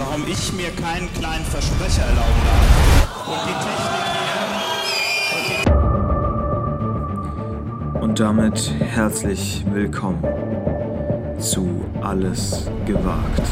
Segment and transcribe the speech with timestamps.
[0.00, 2.66] warum ich mir keinen kleinen Versprecher erlauben darf.
[3.28, 4.04] Und die Technik
[7.92, 8.02] hier.
[8.02, 10.22] Und damit herzlich willkommen
[11.38, 13.42] zu Alles gewagt.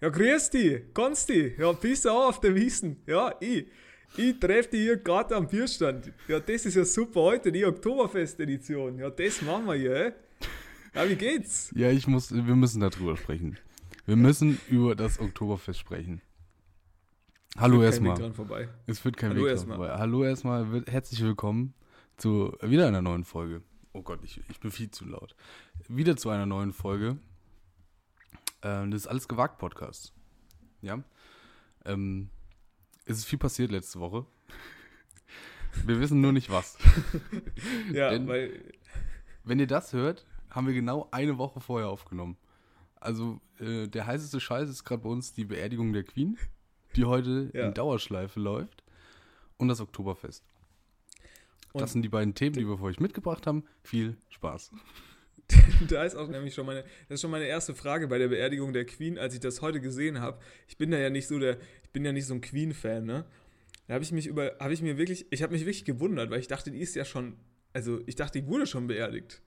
[0.00, 1.54] Ja, grüß dich, Konsti.
[1.58, 3.02] Ja, bist du auch auf der Wiesen?
[3.06, 3.66] Ja, ich.
[4.16, 6.12] Ich treffe dich hier gerade am Bierstand.
[6.28, 9.00] Ja, das ist ja super heute, die Oktoberfest-Edition.
[9.00, 10.14] Ja, das machen wir hier?
[10.94, 11.70] Ja, wie geht's?
[11.74, 13.58] Ja, ich muss, wir müssen darüber sprechen.
[14.08, 16.22] Wir müssen über das Oktoberfest sprechen.
[17.58, 18.32] Hallo Führt erstmal.
[18.86, 19.76] Es wird kein Hallo Weg erstmal.
[19.76, 19.98] vorbei.
[19.98, 21.74] Hallo erstmal, herzlich willkommen
[22.16, 23.60] zu wieder einer neuen Folge.
[23.92, 25.36] Oh Gott, ich, ich bin viel zu laut.
[25.88, 27.18] Wieder zu einer neuen Folge.
[28.62, 30.14] Ähm, das ist alles gewagt Podcast.
[30.80, 31.04] Ja.
[31.84, 32.30] Ähm,
[33.04, 34.24] es ist viel passiert letzte Woche.
[35.84, 36.78] Wir wissen nur nicht was.
[37.92, 38.72] Ja, Denn- weil,
[39.44, 42.38] Wenn ihr das hört, haben wir genau eine Woche vorher aufgenommen.
[43.00, 46.38] Also äh, der heißeste Scheiß ist gerade bei uns die Beerdigung der Queen,
[46.96, 47.66] die heute Ja.
[47.68, 48.82] in Dauerschleife läuft.
[49.56, 50.44] Und das Oktoberfest.
[51.72, 53.64] Und- das sind die beiden Themen, die wir für euch mitgebracht haben.
[53.82, 54.70] Viel Spaß.
[55.88, 58.72] da ist auch nämlich schon meine, das ist schon meine erste Frage bei der Beerdigung
[58.72, 60.38] der Queen, als ich das heute gesehen habe.
[60.68, 63.24] Ich bin da ja nicht so der, ich bin ja nicht so ein Queen-Fan, ne?
[63.86, 66.40] Da habe ich mich über, habe ich mir wirklich, ich habe mich wirklich gewundert, weil
[66.40, 67.36] ich dachte, die ist ja schon,
[67.72, 69.40] also ich dachte, die wurde schon beerdigt.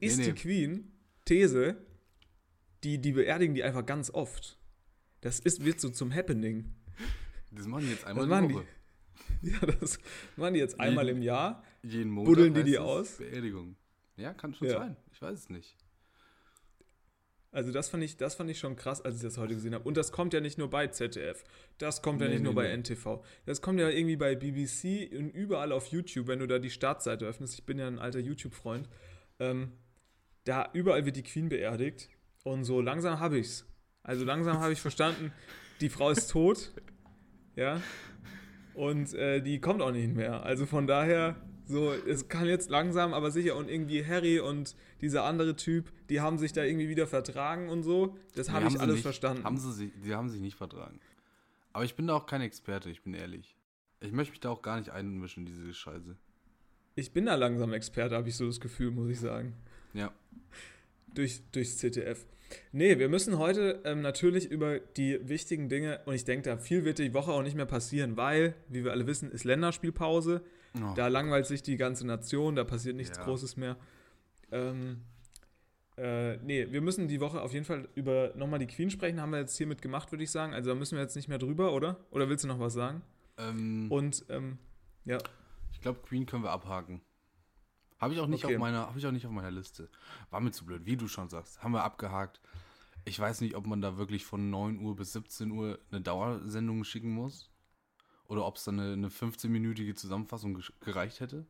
[0.00, 0.26] Ist nee.
[0.26, 0.92] die Queen,
[1.24, 1.76] These,
[2.84, 4.58] die, die beerdigen die einfach ganz oft.
[5.20, 6.74] Das ist, wird so zum Happening.
[7.50, 8.54] Das machen die jetzt einmal Das die machen die.
[8.54, 8.66] Woche.
[9.42, 9.98] Ja, das
[10.36, 11.62] machen die jetzt einmal Jeden- im Jahr.
[11.82, 13.16] Jeden Monat Buddeln die die aus?
[13.18, 13.76] Beerdigung.
[14.16, 14.78] Ja, kann schon Ja.
[14.78, 14.96] sein.
[15.12, 15.76] Ich weiß es nicht.
[17.52, 19.84] Also das fand ich, das fand ich schon krass, als ich das heute gesehen habe.
[19.86, 21.44] Und das kommt ja nicht nur bei ZDF,
[21.78, 22.74] das kommt ja Nee, nicht nur nee, bei nee.
[22.78, 26.70] NTV, das kommt ja irgendwie bei BBC und überall auf YouTube, wenn du da die
[26.70, 27.54] Startseite öffnest.
[27.54, 28.88] Ich bin ja ein alter YouTube-Freund.
[29.38, 29.72] Ähm,
[30.44, 32.08] da überall wird die Queen beerdigt
[32.44, 33.66] und so langsam habe ich's.
[34.02, 35.32] Also langsam habe ich verstanden,
[35.80, 36.72] die Frau ist tot,
[37.56, 37.80] ja,
[38.74, 40.42] und äh, die kommt auch nicht mehr.
[40.44, 45.24] Also von daher, so, es kann jetzt langsam, aber sicher und irgendwie Harry und dieser
[45.24, 48.16] andere Typ, die haben sich da irgendwie wieder vertragen und so.
[48.34, 49.02] Das habe Nee, ich sie alles nicht.
[49.02, 49.44] verstanden.
[49.44, 51.00] Haben sie, sich- die haben sich nicht vertragen.
[51.72, 53.56] Aber ich bin da auch kein Experte, ich bin ehrlich.
[54.00, 56.14] Ich möchte mich da auch gar nicht einmischen, in diese Scheiße.
[56.94, 59.54] Ich bin da langsam Experte, habe ich so das Gefühl, muss ich sagen.
[59.94, 60.12] Ja.
[61.14, 62.26] Durch, durchs ZDF.
[62.72, 66.84] Nee, wir müssen heute ähm, natürlich über die wichtigen Dinge, und ich denke, da viel
[66.84, 70.42] wird die Woche auch nicht mehr passieren, weil, wie wir alle wissen, ist Länderspielpause.
[70.76, 70.94] Oh.
[70.96, 73.24] Da langweilt sich die ganze Nation, da passiert nichts Ja.
[73.24, 73.76] Großes mehr.
[74.50, 75.02] Ähm,
[75.96, 79.30] äh, nee, wir müssen die Woche auf jeden Fall über nochmal die Queen sprechen, haben
[79.30, 80.52] wir jetzt hiermit gemacht, würde ich sagen.
[80.52, 81.98] Also da müssen wir jetzt nicht mehr drüber, oder?
[82.10, 83.02] Oder willst du noch was sagen?
[83.38, 84.58] Ähm, Und ähm,
[85.04, 85.18] ja,
[85.72, 87.00] Ich glaube, Queen können wir abhaken.
[87.98, 88.56] Habe ich auch nicht Okay.
[88.56, 89.88] auf meiner, habe ich auch nicht auf meiner Liste.
[90.30, 91.62] War mir zu blöd, wie du schon sagst.
[91.62, 92.40] Haben wir abgehakt.
[93.04, 96.84] Ich weiß nicht, ob man da wirklich von 9 Uhr bis 17 Uhr eine Dauersendung
[96.84, 97.50] schicken muss.
[98.26, 101.46] Oder ob es dann eine, eine 15-minütige Zusammenfassung gereicht hätte.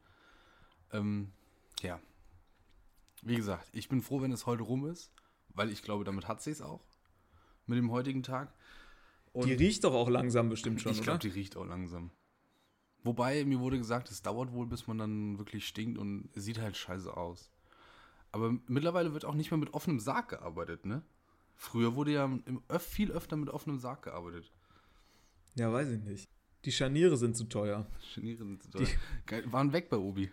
[0.92, 1.32] Ähm,
[1.80, 2.00] ja.
[3.22, 5.12] Wie gesagt, ich bin froh, wenn es heute rum ist,
[5.50, 6.84] weil ich glaube, damit hat sie es auch.
[7.66, 8.52] Mit dem heutigen Tag.
[9.32, 12.10] Und die riecht doch auch langsam bestimmt schon, ich glaube, die riecht auch langsam.
[13.04, 16.76] Wobei, mir wurde gesagt, es dauert wohl, bis man dann wirklich stinkt und sieht halt
[16.76, 17.50] scheiße aus.
[18.32, 21.02] Aber mittlerweile wird auch nicht mehr mit offenem Sarg gearbeitet, ne?
[21.54, 24.50] Früher wurde ja im öf viel öfter mit offenem Sarg gearbeitet.
[25.54, 26.28] Ja, weiß ich nicht.
[26.64, 27.86] Die Scharniere sind zu teuer.
[28.12, 28.80] Scharniere sind so-
[29.26, 30.30] Geil, waren weg bei Obi.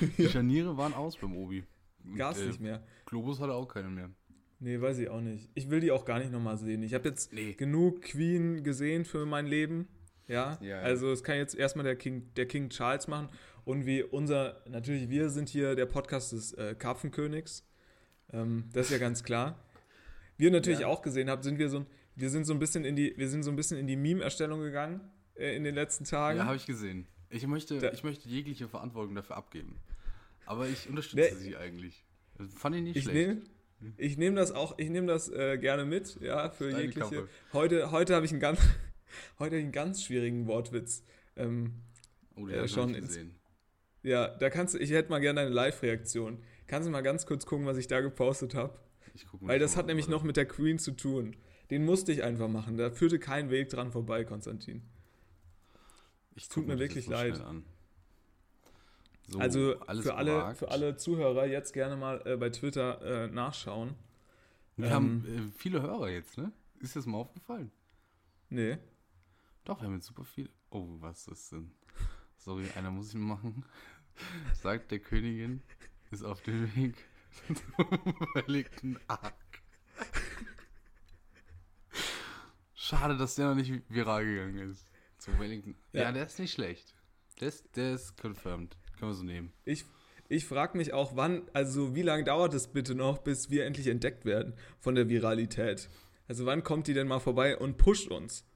[0.18, 1.64] Die Scharniere waren aus beim Obi.
[2.16, 2.82] Gas äh, nicht mehr.
[3.04, 4.10] Globus hatte auch keine mehr.
[4.60, 5.50] Nee, weiß ich auch nicht.
[5.54, 6.82] Ich will die auch gar nicht nochmal sehen.
[6.82, 7.52] Ich habe jetzt Nee.
[7.54, 9.88] genug Queen gesehen für mein Leben.
[10.28, 10.58] Ja?
[10.60, 10.78] Ja, ja.
[10.80, 13.28] Also es kann jetzt erstmal der King, der King Charles machen.
[13.64, 17.64] Und wie unser, natürlich, wir sind hier der Podcast des äh, Karpfenkönigs.
[18.32, 19.58] Ähm, das ist ja ganz klar.
[20.36, 20.86] Wir natürlich Ja.
[20.88, 23.28] auch gesehen haben, sind wir so ein, wir sind so ein bisschen in die, wir
[23.28, 25.00] sind so ein bisschen in die Meme-Erstellung gegangen
[25.34, 26.38] äh, in den letzten Tagen.
[26.38, 27.06] Ja, habe ich gesehen.
[27.30, 29.80] Ich möchte, Da- ich möchte jegliche Verantwortung dafür abgeben.
[30.44, 31.40] Aber ich unterstütze Nee.
[31.40, 32.04] sie eigentlich.
[32.38, 33.28] Das fand ich nicht Ich schlecht.
[33.28, 33.42] nehme
[33.98, 37.00] ich nehm das auch, ich nehme das äh, gerne mit, ja, für Deine jegliche.
[37.16, 37.28] Kappe.
[37.52, 38.58] Heute, heute habe ich einen ganz,
[39.38, 41.04] heute ich einen ganz schwierigen Wortwitz.
[41.36, 41.74] Ähm,
[42.38, 43.34] Oh, äh, den ich noch schon ins- gesehen.
[44.02, 46.38] ja, da kannst du, ich hätte mal gerne eine Live-Reaktion.
[46.66, 48.78] Kannst du mal ganz kurz gucken, was ich da gepostet habe?
[49.14, 51.34] Ich guck mal Weil das hat nämlich noch mit der Queen zu tun.
[51.70, 52.76] Den musste ich einfach machen.
[52.76, 54.82] Da führte kein Weg dran vorbei, Konstantin.
[56.34, 57.42] Ich tut mir wirklich leid.
[59.28, 60.58] So, also für alle, gewagt.
[60.58, 63.94] für alle Zuhörer jetzt gerne mal äh, bei Twitter äh, nachschauen.
[64.76, 66.52] Wir ähm, haben äh, viele Hörer jetzt, ne?
[66.80, 67.72] Ist das mal aufgefallen?
[68.50, 68.76] Nee.
[69.66, 70.48] Doch, wir haben jetzt super viel.
[70.70, 71.72] Oh, was ist denn?
[72.36, 73.64] Sorry, einer muss ich machen.
[74.54, 75.60] Sagt der Königin,
[76.12, 76.94] ist auf dem Weg
[77.76, 79.34] zum überlegten Ark.
[82.74, 84.86] Schade, dass der noch nicht viral gegangen ist.
[85.18, 85.74] Zu Wellington.
[85.92, 86.02] Ja.
[86.02, 86.94] ja, der ist nicht schlecht.
[87.40, 88.78] Der ist, der ist confirmed.
[88.96, 89.52] Können wir so nehmen.
[89.64, 89.84] Ich,
[90.28, 93.88] ich frage mich auch, wann, also wie lange dauert es bitte noch, bis wir endlich
[93.88, 95.90] entdeckt werden von der Viralität?
[96.28, 98.46] Also wann kommt die denn mal vorbei und pusht uns?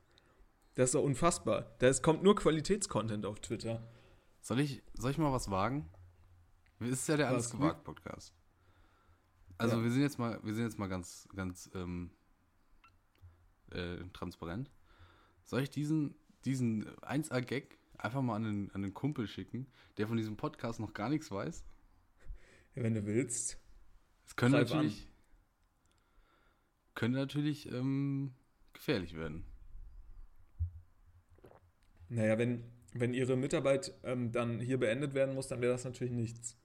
[0.80, 1.76] Das ist doch unfassbar.
[1.80, 3.86] Da kommt nur Qualitätscontent auf Twitter.
[4.40, 5.90] Soll ich, soll ich mal was wagen?
[6.78, 7.28] Es ist ja der?
[7.28, 8.32] Alles gewagt Podcast.
[9.58, 9.84] Also Ja.
[9.84, 12.10] wir sind jetzt mal, wir sind jetzt mal ganz, ganz ähm,
[13.72, 14.70] äh, transparent.
[15.44, 16.14] Soll ich diesen,
[16.46, 19.66] diesen 1A-Gag einfach mal an den, an den Kumpel schicken,
[19.98, 21.62] der von diesem Podcast noch gar nichts weiß?
[22.74, 23.58] Wenn du willst.
[24.24, 25.10] Es könnte natürlich,
[26.94, 28.32] könnte natürlich ähm,
[28.72, 29.44] gefährlich werden.
[32.10, 32.62] Naja, wenn,
[32.92, 36.56] wenn ihre Mitarbeit ähm, dann hier beendet werden muss, dann wäre das natürlich nichts.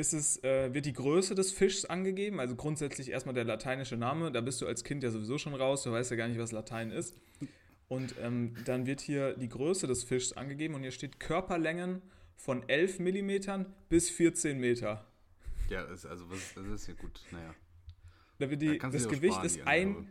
[0.00, 4.32] ist es, äh, wird die Größe des Fischs angegeben, also grundsätzlich erstmal der lateinische Name,
[4.32, 6.52] da bist du als Kind ja sowieso schon raus, du weißt ja gar nicht, was
[6.52, 7.14] Latein ist.
[7.88, 12.02] Und ähm, dann wird hier die Größe des Fischs angegeben und hier steht Körperlängen
[12.36, 15.06] von 11 mm bis 14 Meter.
[15.68, 17.20] Ja, das, also was, das ist ja gut.
[17.30, 17.54] Naja.
[18.38, 20.06] Da wird die, das, Gewicht sparen, ist ein, Angabe.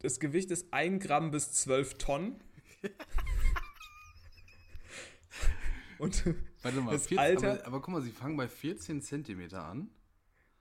[0.00, 2.40] das Gewicht ist 1 Gramm bis 12 Tonnen.
[5.98, 6.24] und
[6.64, 9.88] Warte mal, das 14, Alter- aber, aber guck mal, sie fangen bei 14 Zentimeter an.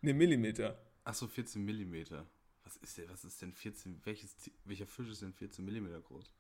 [0.02, 0.80] ne Millimeter.
[1.04, 2.28] Achso, 14 Millimeter.
[2.64, 4.36] Was ist denn, was ist denn 14, welches,
[4.66, 6.32] welcher Fisch ist denn 14 Millimeter groß?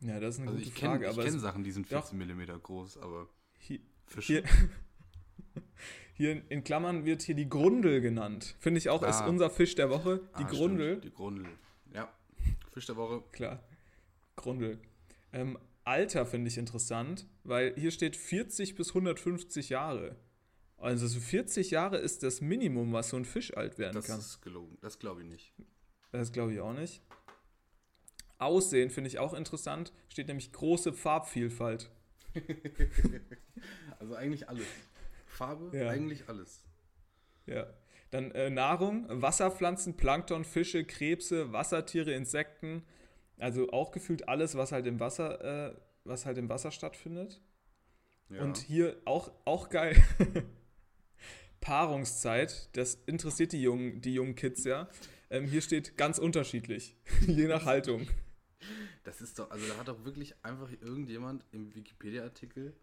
[0.00, 1.04] Ja, das ist eine Also gute ich kenne Frage.
[1.06, 2.02] ich aber kenn es- Sachen, die sind Doch.
[2.02, 3.28] 14 Millimeter groß, aber
[3.58, 4.42] hier, Fische.
[4.42, 4.44] hier,
[6.14, 8.54] hier in- Klammern wird hier die Grundel genannt.
[8.58, 9.26] Finde ich auch, ist Ah.
[9.26, 10.20] unser Fisch der Woche.
[10.38, 10.96] Die Ah, Grundel.
[10.98, 11.46] Stimmt, die Grundel.
[11.92, 12.12] Ja.
[12.72, 13.22] Fisch der Woche.
[13.32, 13.62] Klar.
[14.34, 14.78] Grundel.
[15.32, 20.16] Ähm, Alter finde ich interessant, weil hier steht 40 bis 150 Jahre.
[20.78, 24.18] Also so 40 Jahre ist das Minimum, was so ein Fisch alt werden Das kann.
[24.18, 24.76] ist gelogen.
[24.82, 25.54] Das glaube ich nicht.
[26.12, 27.02] Das glaube ich auch nicht.
[28.38, 29.92] Aussehen finde ich auch interessant.
[30.08, 31.90] Steht nämlich große Farbvielfalt.
[33.98, 34.66] Also eigentlich alles.
[35.26, 35.88] Farbe, Ja.
[35.88, 36.62] eigentlich alles.
[37.46, 37.66] Ja.
[38.10, 42.82] Dann äh, Nahrung, Wasserpflanzen, Plankton, Fische, Krebse, Wassertiere, Insekten.
[43.38, 47.40] Also auch gefühlt alles, was halt im Wasser, äh, was halt im Wasser stattfindet.
[48.28, 48.42] Ja.
[48.42, 50.02] Und hier auch, auch geil.
[51.60, 54.88] Paarungszeit, das interessiert die jungen, die jungen Kids ja.
[55.30, 58.06] Ähm, hier steht ganz unterschiedlich, je nach Haltung.
[59.04, 62.74] das ist doch, also da hat doch wirklich einfach irgendjemand im Wikipedia-Artikel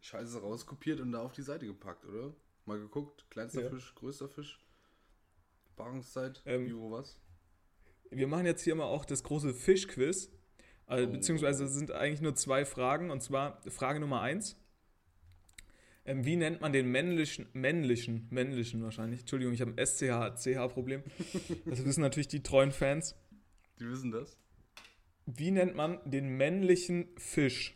[0.00, 2.32] Scheiße rauskopiert und da auf die Seite gepackt, oder?
[2.64, 3.70] Mal geguckt, kleinster Ja.
[3.70, 4.58] Fisch, größter Fisch,
[5.76, 7.20] Paarungszeit, Ähm, wo, was?
[8.10, 10.30] Wir machen jetzt hier mal auch das große Fischquiz.
[10.86, 11.12] Also, Oh.
[11.12, 13.10] Beziehungsweise es sind eigentlich nur zwei Fragen.
[13.10, 14.56] Und zwar Frage Nummer eins.
[16.04, 21.02] Ähm, wie nennt man den männlichen, männlichen, männlichen wahrscheinlich, Entschuldigung, ich habe ein SCH-CH-Problem.
[21.66, 23.16] Das wissen natürlich die treuen Fans.
[23.80, 24.36] Die wissen das?
[25.26, 27.74] Wie nennt man den männlichen Fisch?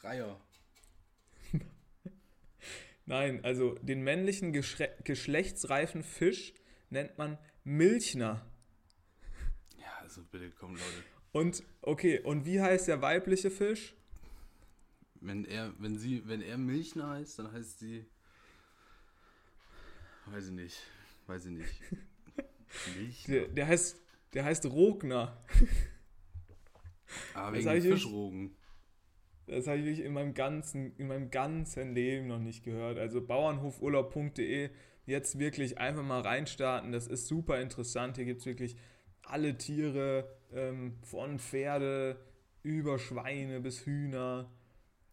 [0.00, 0.40] Reiher.
[3.04, 6.54] Nein, also den männlichen geschre- geschlechtsreifen Fisch
[6.88, 7.36] nennt man
[7.68, 8.44] Milchner.
[9.78, 11.04] Ja, also bitte, komm Leute.
[11.32, 13.94] Und okay, und wie heißt der weibliche Fisch?
[15.20, 18.06] Wenn er, wenn sie, wenn er Milchner heißt, dann heißt sie.
[20.26, 20.82] Weiß ich nicht.
[21.26, 21.80] Weiß ich nicht.
[22.96, 23.34] Milchner.
[23.34, 24.00] Der, der heißt
[24.34, 25.42] der heißt Rogner.
[27.34, 27.82] Ah, wegen?
[27.82, 28.56] Fischrogen.
[29.46, 32.98] Das habe ich in meinem ganzen, in meinem ganzen Leben noch nicht gehört.
[32.98, 34.68] Also bauernhofurlaub.de,
[35.08, 36.92] jetzt wirklich einfach mal reinstarten.
[36.92, 38.16] Das ist super interessant.
[38.16, 38.76] Hier gibt es wirklich
[39.22, 42.16] alle Tiere, ähm, von Pferde
[42.62, 44.50] über Schweine bis Hühner.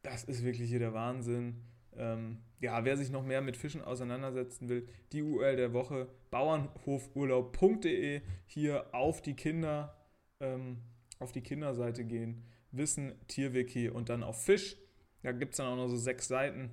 [0.04, 1.62] Das ist wirklich hier der Wahnsinn.
[1.98, 8.22] Ähm, ja, wer sich noch mehr mit Fischen auseinandersetzen will, die URL der Woche, bauernhofurlaub.de,
[8.46, 9.96] hier auf die Kinder,
[10.40, 10.82] ähm,
[11.20, 12.44] auf die Kinderseite gehen
[12.78, 14.78] Wissen, Tierwiki und dann auf Fisch.
[15.24, 16.72] Da gibt es dann auch noch so sechs Seiten.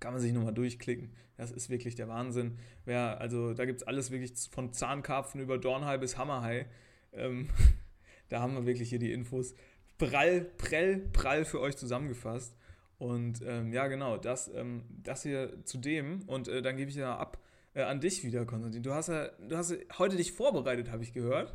[0.00, 1.12] Kann man sich nochmal durchklicken.
[1.36, 2.58] Das ist wirklich der Wahnsinn.
[2.84, 6.66] Wer, also da gibt es alles wirklich von Zahnkarpfen über Dornhai bis Hammerhai.
[7.12, 7.48] Ähm,
[8.28, 9.54] da haben wir wirklich hier die Infos
[9.98, 12.56] prall, prall, prall für euch zusammengefasst.
[12.98, 16.22] Und ähm, ja, genau, das, ähm, das hier zu dem.
[16.26, 17.38] Und äh, dann gebe ich ja ab
[17.74, 18.82] äh, an dich wieder, Konstantin.
[18.82, 21.52] Du hast ja, du hast heute dich vorbereitet, habe ich gehört.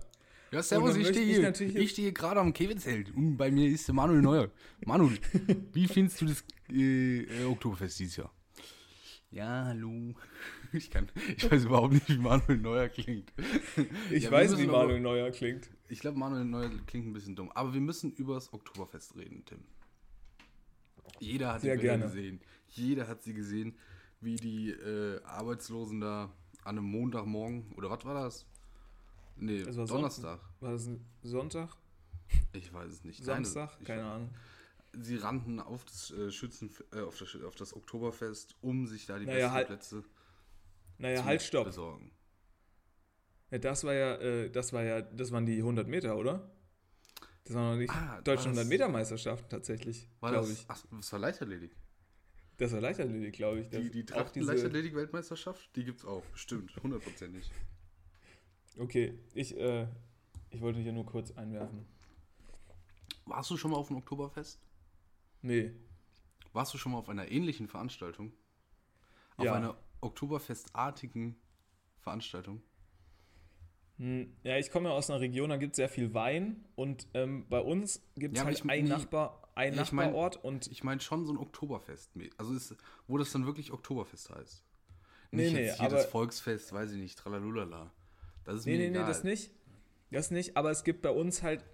[0.54, 1.82] Ja, servus, ich stehe hier.
[1.82, 4.52] Ich stehe gerade am Kevenzelt und bei mir ist der Manuel Neuer.
[4.86, 5.18] Manuel,
[5.74, 8.32] wie findest du das äh, äh, Oktoberfest dieses Jahr?
[9.32, 10.14] Ja, hallo.
[10.76, 11.08] Ich, kann,
[11.38, 13.32] ich weiß überhaupt nicht, wie Manuel Neuer klingt.
[14.12, 15.70] Ich ja, weiß, wie Manuel aber, Neuer klingt.
[15.88, 17.52] Ich glaube, Manuel Neuer klingt ein bisschen dumm.
[17.52, 19.60] Aber wir müssen über das Oktoberfest reden, Tim.
[21.20, 22.42] Jeder hat Sehr die Bilder gesehen.
[22.70, 23.76] Jeder hat sie gesehen,
[24.20, 26.34] wie die äh, Arbeitslosen da
[26.64, 28.48] an einem Montagmorgen, oder was war das?
[29.36, 30.40] Nee, war Donnerstag.
[30.60, 30.90] War das
[31.22, 31.76] Sonntag?
[32.54, 33.24] Ich weiß es nicht.
[33.24, 33.76] Samstag?
[33.78, 34.30] Nein, Keine Ahnung.
[34.94, 39.18] Sie rannten auf das äh, Schützen, äh, auf, das, auf das Oktoberfest, um sich da
[39.18, 40.04] die naja, besten halt, Plätze
[41.00, 41.66] naja, halt, stopp.
[41.66, 42.12] besorgen.
[43.50, 46.52] Ja, das war ja, äh, das war ja, das waren die 100 Meter, oder?
[47.44, 50.64] Das waren noch nicht Ah, deutsche war 100 das- Meter Meisterschaft tatsächlich, War glaube ich.
[50.68, 51.76] ach, das war Leichtathletik.
[52.58, 53.70] Das war Leichtathletik, glaube ich.
[53.70, 57.52] Das, Die, die Trachten Leichtathletik-Weltmeisterschaft, die gibt's auch, bestimmt, hundertprozentig.
[58.78, 59.88] Okay, ich, äh,
[60.50, 61.86] ich wollte hier nur kurz einwerfen.
[63.26, 64.60] Warst du schon mal auf dem Oktoberfest?
[65.42, 65.72] Nee,
[66.54, 68.32] Warst du schon mal auf einer ähnlichen Veranstaltung?
[69.38, 69.56] Auf Ja.
[69.56, 71.36] einer Oktoberfestartigen
[72.00, 72.62] Veranstaltung?
[73.98, 77.08] Hm, Ja, ich komme ja aus einer Region, da gibt es sehr viel Wein und
[77.16, 80.44] ähm, bei uns gibt es Ja, halt ich- einen nee, Nachbar, einen ich mein- Nachbarort
[80.44, 82.12] und Ich meine schon so ein Oktoberfest.
[82.38, 82.76] Also ist,
[83.08, 84.64] wo das dann wirklich Oktoberfest heißt.
[85.32, 87.90] Nee, Nicht nee, jetzt hier aber- das Volksfest, weiß ich nicht, tralalulala.
[88.46, 89.08] Das ist nee, mir nee, nee, egal.
[89.08, 89.52] das nicht.
[90.12, 91.66] Das nicht, aber es gibt bei uns halt,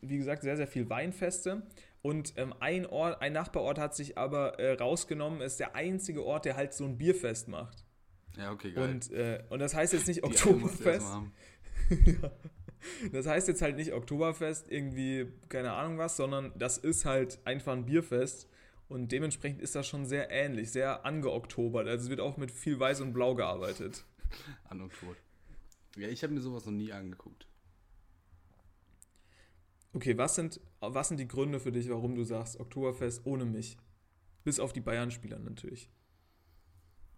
[0.00, 1.62] wie gesagt, sehr, sehr viel Weinfeste
[2.02, 6.46] und ähm, ein Ort, ein Nachbarort hat sich aber äh, rausgenommen, ist der einzige Ort,
[6.46, 7.84] der halt so ein Bierfest macht.
[8.36, 8.90] Ja, okay, geil.
[8.90, 11.06] Und, äh, und das heißt jetzt nicht Oktoberfest.
[11.06, 11.32] haben.
[13.10, 17.72] Das heißt jetzt halt nicht Oktoberfest, irgendwie, keine Ahnung was, sondern das ist halt einfach
[17.72, 18.48] ein Bierfest.
[18.88, 21.88] Und dementsprechend ist das schon sehr ähnlich, sehr angeoktobert.
[21.88, 24.04] Also es wird auch mit viel Weiß und Blau gearbeitet.
[25.96, 27.46] Ja, ich habe mir sowas noch nie angeguckt.
[29.92, 33.78] Okay, was sind, was sind die Gründe für dich, warum du sagst Oktoberfest ohne mich?
[34.44, 35.90] Bis auf die Bayern-Spieler natürlich.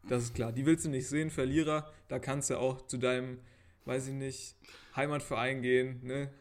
[0.08, 0.52] Das ist klar.
[0.52, 1.92] Die willst du nicht sehen, Verlierer.
[2.06, 3.40] Da kannst du auch zu deinem,
[3.84, 4.56] weiß ich nicht,
[4.94, 6.04] Heimatverein gehen.
[6.04, 6.32] Ne?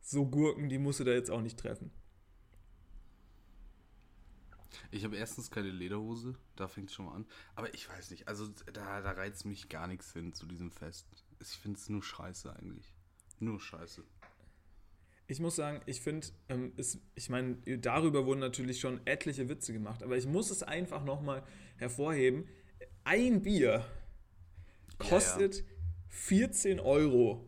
[0.00, 1.90] So Gurken, die musst du da jetzt auch nicht treffen.
[4.90, 7.26] Ich habe erstens keine Lederhose, da fängt es schon mal an.
[7.54, 11.06] Aber ich weiß nicht, also da, da reizt mich gar nichts hin zu diesem Fest.
[11.40, 12.92] Ich finde es nur scheiße eigentlich.
[13.38, 14.04] Nur scheiße.
[15.30, 16.72] Ich muss sagen, ich finde, ähm,
[17.14, 21.44] ich meine, darüber wurden natürlich schon etliche Witze gemacht, aber ich muss es einfach nochmal
[21.76, 22.48] hervorheben.
[23.04, 23.84] Ein Bier
[24.98, 25.64] kostet
[26.08, 27.44] 14 Euro.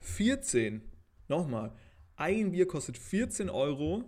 [0.00, 0.82] 14.
[1.26, 1.76] Nochmal.
[2.16, 4.04] Ein Bier kostet 14 Euro.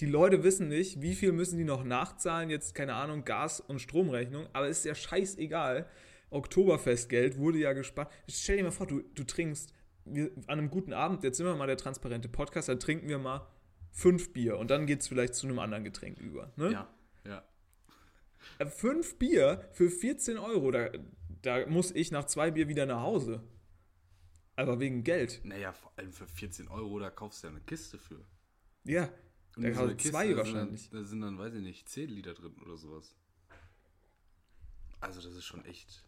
[0.00, 2.50] Die Leute wissen nicht, wie viel müssen die noch nachzahlen.
[2.50, 4.48] Jetzt, keine Ahnung, Gas- und Stromrechnung.
[4.52, 5.88] Aber ist ja scheißegal.
[6.30, 8.10] Oktoberfestgeld wurde ja gespart.
[8.28, 9.72] Stell dir mal vor, du, du trinkst
[10.04, 13.18] wir, an einem guten Abend, jetzt sind wir mal der transparente Podcast, dann trinken wir
[13.18, 13.46] mal
[13.90, 16.52] fünf Bier und dann geht es vielleicht zu einem anderen Getränk über.
[16.56, 16.72] Ne?
[16.72, 16.94] Ja,
[17.26, 17.44] ja.
[18.58, 20.90] Äh, Fünf Bier für 14 Euro, da,
[21.42, 23.42] da muss ich nach zwei Bier wieder nach Hause.
[24.56, 25.40] Aber wegen Geld.
[25.44, 28.24] Naja, vor allem für 14 Euro, da kaufst du ja eine Kiste für.
[28.84, 29.08] Ja,
[29.56, 30.82] Und Da kaufst du zwei da wahrscheinlich.
[30.82, 33.14] Sind dann, da sind dann, weiß ich nicht, 10 Liter drin oder sowas.
[35.00, 36.04] Also das ist schon echt.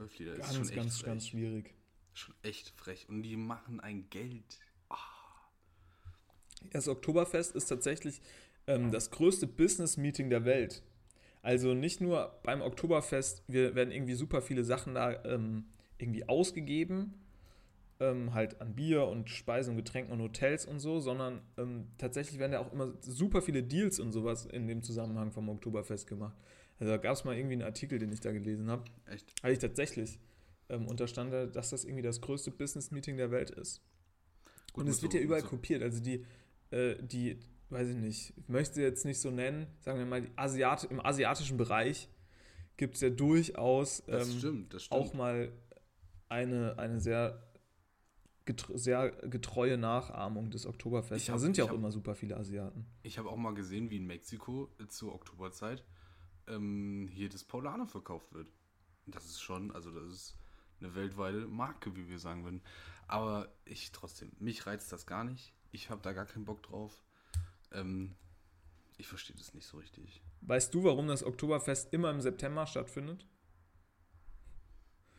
[0.00, 1.06] 12 Liter ist schon ganz, echt ganz, frech.
[1.06, 1.74] ganz schwierig.
[2.14, 3.06] Schon echt frech.
[3.08, 4.58] Und die machen ein Geld.
[6.70, 8.20] Das Oktoberfest ist tatsächlich
[8.66, 10.82] ähm, das größte Business-Meeting der Welt.
[11.42, 15.64] Also nicht nur beim Oktoberfest, wir werden irgendwie super viele Sachen da ähm,
[15.96, 17.14] irgendwie ausgegeben,
[17.98, 22.38] ähm, halt an Bier und Speisen und Getränken und Hotels und so, sondern ähm, tatsächlich
[22.38, 26.36] werden da auch immer super viele Deals und sowas in dem Zusammenhang vom Oktoberfest gemacht.
[26.80, 28.84] Also da gab es mal irgendwie einen Artikel, den ich da gelesen habe.
[29.06, 29.32] Echt?
[29.42, 30.18] Hatte ich tatsächlich.
[30.68, 33.82] Ähm, und da stand da, dass das irgendwie das größte Business-Meeting der Welt ist.
[34.72, 35.82] Gut, und es wird so- ja überall so- kopiert.
[35.82, 36.24] Also die,
[36.70, 40.26] äh, die weiß ich nicht, ich möchte sie jetzt nicht so nennen, sagen wir mal,
[40.36, 42.08] Asiat im asiatischen Bereich
[42.76, 45.00] gibt es ja durchaus Das ähm, stimmt, das stimmt.
[45.00, 45.52] auch mal
[46.28, 47.42] eine, eine sehr,
[48.46, 51.22] getr sehr getreue Nachahmung des Oktoberfests.
[51.22, 52.86] Ich Da hab- sind ja auch hab- immer super viele Asiaten.
[53.02, 55.84] Ich habe auch mal gesehen, wie in Mexiko zur Oktoberzeit
[56.50, 58.48] ähm, hier das Paulaner verkauft wird.
[59.06, 60.36] Das ist schon, also das ist
[60.80, 62.62] eine weltweite Marke, wie wir sagen würden.
[63.06, 65.52] Aber ich trotzdem, mich reizt das gar nicht.
[65.72, 67.04] Ich habe da gar keinen Bock drauf.
[67.72, 68.14] Ähm,
[68.98, 70.22] ich verstehe das nicht so richtig.
[70.42, 73.26] Weißt du, warum das Oktoberfest immer im September stattfindet?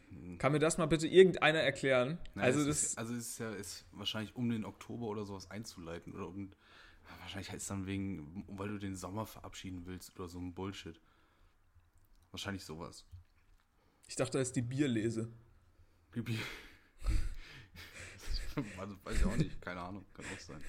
[0.10, 0.38] Hm.
[0.38, 2.20] Kann mir das mal bitte irgendeiner erklären?
[2.36, 5.26] Na, also es das ist, also es ist ja ist wahrscheinlich um den Oktober oder
[5.26, 6.52] sowas einzuleiten oder um
[7.20, 11.00] wahrscheinlich heißt es dann wegen, weil du den Sommer verabschieden willst oder so ein Bullshit.
[12.32, 13.06] Wahrscheinlich sowas.
[14.08, 15.30] ich dachte, das ist die Bierlese.
[16.12, 16.38] Bibi.
[18.78, 20.62] also, weiß ich auch nicht, keine Ahnung, kann auch sein.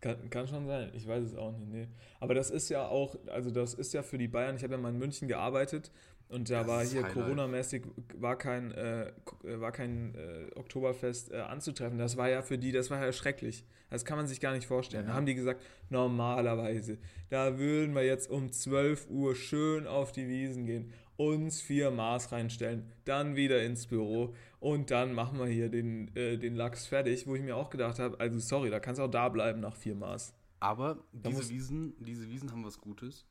[0.00, 1.68] Kann, kann schon sein, ich weiß es auch nicht.
[1.70, 1.88] Nee.
[2.20, 4.78] Aber das ist ja auch, also das ist ja für die Bayern, ich habe ja
[4.78, 5.90] mal in München gearbeitet
[6.28, 7.02] und da Das war hier.
[7.02, 7.84] Corona-mäßig,
[8.16, 11.98] war kein, äh, war kein äh, Oktoberfest äh, anzutreffen.
[11.98, 13.64] Das war ja für die, das war ja schrecklich.
[13.90, 15.04] Das kann man sich gar nicht vorstellen.
[15.06, 15.16] Da Ja.
[15.16, 16.98] haben die gesagt, normalerweise,
[17.30, 22.32] da würden wir jetzt um 12 Uhr schön auf die Wiesen gehen, uns vier Maß
[22.32, 27.26] reinstellen, dann wieder ins Büro und dann machen wir hier den, äh, den Lachs fertig,
[27.26, 29.76] wo ich mir auch gedacht habe, also sorry, da kannst du auch da bleiben nach
[29.76, 30.34] vier Maß.
[30.60, 33.26] Aber diese Wiesen, diese Wiesen haben was Gutes.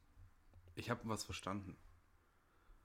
[0.75, 1.75] Ich habe was verstanden.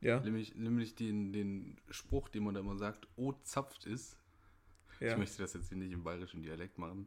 [0.00, 4.16] Ja, Nämlich, nämlich den, den Spruch, den man da immer sagt, oh, zapft ist.
[4.98, 5.12] ja.
[5.12, 7.06] Ich möchte das jetzt hier nicht im bayerischen Dialekt machen.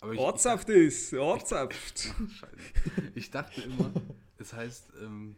[0.00, 1.98] Aber ich, Ortssaft ist, Ortssaft.
[1.98, 3.12] Scheiße.
[3.14, 3.92] Ich dachte immer,
[4.38, 5.36] es heißt, ähm,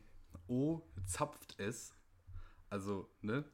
[0.48, 1.94] oh, zapft es.
[2.70, 3.44] Also, ne?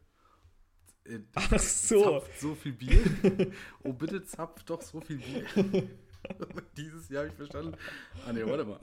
[1.05, 2.21] Äh, Ach so.
[2.21, 3.53] Zapft so viel Bier.
[3.85, 5.45] oh, bitte zapft doch so viel Bier.
[6.77, 7.77] Dieses Jahr habe ich verstanden.
[8.27, 8.79] Ah, ne, warte mal.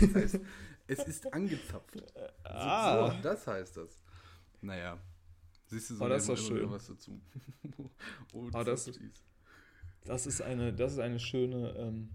[0.00, 0.40] Das heißt,
[0.86, 2.02] es ist angezapft.
[2.44, 3.10] Ah.
[3.12, 4.02] so, das heißt das.
[4.60, 4.98] Naja.
[5.66, 6.70] Siehst du, so Oh, das ist schön.
[6.70, 7.20] was dazu.
[8.32, 9.00] oh, Oh, das- zapft
[10.06, 12.10] Das ist eine, das ist eine schöne, ähm,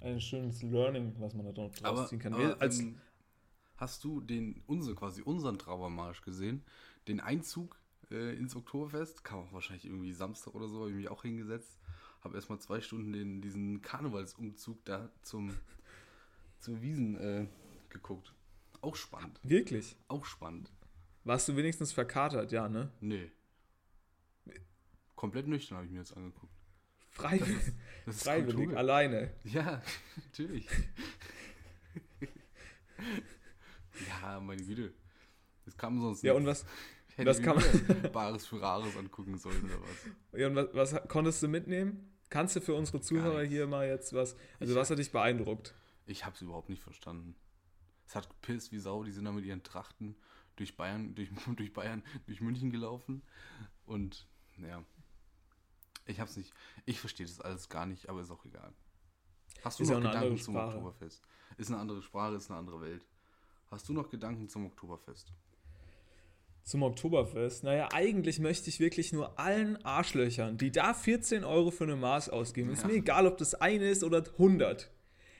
[0.00, 2.32] ein schönes Learning, was man da draus Aber, ziehen kann.
[2.32, 2.98] aber Wir als, ähm,
[3.76, 6.62] hast du den, unser, quasi unseren Trauermarsch gesehen?
[7.08, 7.78] Den Einzug
[8.10, 9.24] äh, ins Oktoberfest?
[9.24, 11.78] Kam auch wahrscheinlich irgendwie Samstag oder so, habe ich mich auch hingesetzt.
[12.22, 15.54] Habe erstmal zwei Stunden den, diesen Karnevalsumzug da zum,
[16.60, 17.46] zur Wiesen äh,
[17.90, 18.32] geguckt.
[18.80, 19.38] Auch spannend.
[19.42, 19.96] wirklich?
[20.08, 20.70] Auch spannend.
[21.24, 22.90] Warst du wenigstens verkatert, ja, ne?
[23.00, 23.30] Nee.
[25.16, 26.52] Komplett nüchtern habe ich mir das angeguckt.
[27.10, 27.72] Freiwillig,
[28.04, 28.76] Das ist freiwillig Kultur.
[28.76, 29.32] alleine.
[29.44, 29.80] Ja,
[30.16, 30.66] natürlich.
[34.08, 34.92] ja, meine Güte.
[35.64, 36.40] Das kam sonst Ja, nicht.
[36.42, 36.64] und was,
[37.16, 40.40] Hätte das ich kann wieder Bares für Rares angucken sollen oder was.
[40.40, 42.10] ja, und was, was konntest du mitnehmen?
[42.28, 45.74] Kannst du für unsere Zuhörer hier mal jetzt was, also Ich was hat dich beeindruckt?
[46.06, 47.36] Ich habe es überhaupt nicht verstanden.
[48.06, 50.16] Es hat gepisst wie Sau, die sind da mit ihren Trachten
[50.56, 53.22] durch Bayern, durch, durch Bayern, durch München gelaufen.
[53.86, 54.26] Und
[54.58, 54.82] ja,
[56.06, 56.52] ich hab's nicht.
[56.84, 58.72] Ich verstehe das alles gar nicht, aber ist auch egal.
[59.62, 60.56] Hast du Ist ja noch Gedanken zum.
[60.56, 61.22] Oktoberfest?
[61.56, 63.06] Ist eine andere Sprache, ist eine andere Welt.
[63.74, 65.32] Hast du noch Gedanken zum Oktoberfest?
[66.62, 67.64] Zum Oktoberfest?
[67.64, 72.28] Naja, eigentlich möchte ich wirklich nur allen Arschlöchern, die da 14 Euro für eine Maß
[72.28, 72.86] ausgeben, ist Ja.
[72.86, 74.92] mir egal, ob das eine ist oder 100,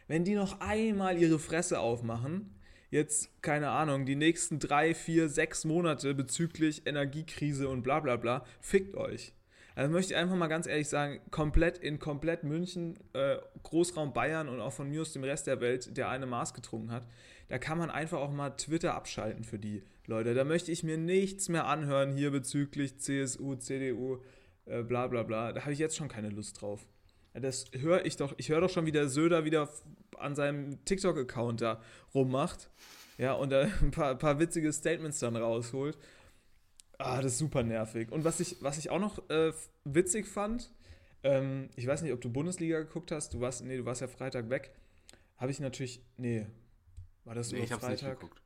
[0.09, 2.59] wenn die noch einmal ihre Fresse aufmachen,
[2.91, 8.45] jetzt, keine Ahnung, die nächsten drei, vier, sechs Monate bezüglich Energiekrise und bla bla bla,
[8.61, 9.33] fickt euch.
[9.77, 14.49] Also möchte ich einfach mal ganz ehrlich sagen, komplett in komplett München, äh, Großraum Bayern
[14.49, 17.07] und auch von mir aus dem Rest der Welt, der eine Maß getrunken hat,
[17.49, 20.35] da kann man einfach auch mal Twitter abschalten für die Leute.
[20.35, 24.19] Da möchte ich mir nichts mehr anhören hier bezüglich CSU, CDU,
[24.67, 25.53] äh, bla bla bla.
[25.53, 26.87] Da habe ich jetzt schon keine Lust drauf.
[27.35, 29.69] Das höre ich doch, ich höre doch schon, wie der Söder wieder
[30.19, 31.81] an seinem TikTok-Account da
[32.15, 32.71] rummacht.
[33.19, 35.99] Ja, und da ein paar, paar witzige Statements dann rausholt.
[36.99, 38.13] Ah, das ist super nervig.
[38.13, 39.53] Und was ich, was ich auch noch äh,
[39.85, 40.71] witzig fand,
[41.25, 44.07] ähm, ich weiß nicht, ob du Bundesliga geguckt hast, du warst, nee, du warst ja
[44.07, 44.73] Freitag weg.
[45.37, 46.47] Habe ich natürlich, nee,
[47.25, 48.21] war das Nee, über ich hab's nicht Freitag?
[48.21, 48.41] geguckt.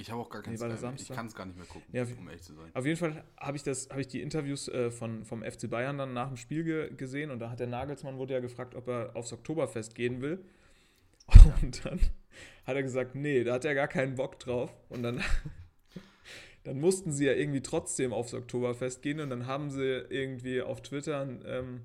[0.00, 1.02] Ich habe auch gar keinen Nee, Sky.
[1.02, 2.70] Ich kann es gar nicht mehr gucken, Ja, um ehrlich zu sein.
[2.72, 5.98] Auf jeden Fall habe ich, das- habe ich die Interviews äh, von, vom FC Bayern
[5.98, 8.86] dann nach dem Spiel ge gesehen und da hat der Nagelsmann wurde ja gefragt, ob
[8.86, 10.44] er aufs Oktoberfest gehen will.
[11.62, 11.98] Und dann
[12.64, 14.72] hat er gesagt, nee, da hat er gar keinen Bock drauf.
[14.88, 15.22] Und dann,
[16.64, 20.80] dann mussten sie ja irgendwie trotzdem aufs Oktoberfest gehen und dann haben sie irgendwie auf
[20.82, 21.82] Twitter ähm,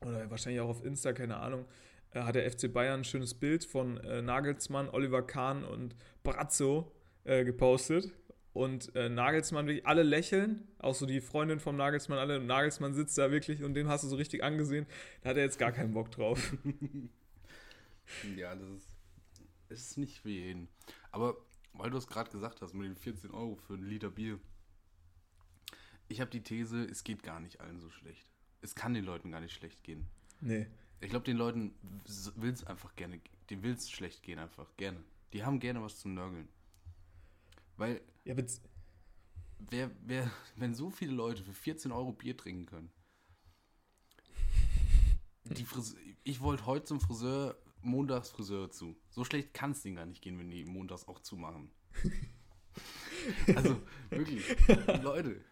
[0.00, 1.66] oder wahrscheinlich auch auf Insta, keine Ahnung,
[2.14, 6.92] hat der FC Bayern ein schönes Bild von äh, Nagelsmann, Oliver Kahn und Brazzo
[7.24, 8.12] äh, gepostet.
[8.52, 12.40] Und äh, Nagelsmann, wirklich alle lächeln, auch so die Freundin vom Nagelsmann, alle.
[12.40, 14.86] Und Nagelsmann sitzt da wirklich und den hast du so richtig angesehen.
[15.22, 16.52] Da hat er jetzt gar keinen Bock drauf.
[18.36, 18.96] Ja, das ist,
[19.68, 20.68] ist nicht für jeden.
[21.10, 21.36] Aber
[21.72, 24.38] weil du es gerade gesagt hast, mit den 14 Euro für einen Liter Bier.
[26.08, 28.26] Ich habe die These, es geht gar nicht allen so schlecht.
[28.62, 30.06] Es kann den Leuten gar nicht schlecht gehen.
[30.40, 30.66] Nee.
[31.00, 31.74] Ich glaube, den Leuten
[32.36, 35.02] will es einfach gerne, denen will es schlecht gehen einfach, gerne.
[35.32, 36.48] Die haben gerne was zum Nörgeln.
[37.76, 38.34] Weil, Ja,
[39.58, 42.90] wer, wer, wenn so viele Leute für 14 Euro Bier trinken können.
[46.22, 48.94] Ich wollte heute zum Friseur, montags Friseur zu.
[49.08, 51.70] So schlecht kann es denen gar nicht gehen, wenn die montags auch zumachen.
[53.56, 54.44] also, wirklich,
[55.02, 55.42] Leute.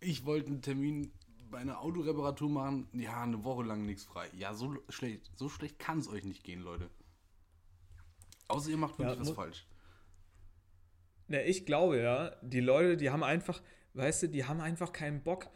[0.00, 1.12] Ich wollte einen Termin
[1.52, 2.88] bei einer Autoreparatur machen.
[2.94, 4.26] Ja, eine Woche lang nichts frei.
[4.36, 6.90] Ja, so schlecht, so schlecht kann es euch nicht gehen, Leute.
[8.48, 9.66] Außer ihr macht wirklich Ja, was falsch.
[11.28, 13.62] Na, ich glaube ja, die Leute, die haben einfach,
[13.94, 15.48] weißt du, die haben einfach keinen Bock,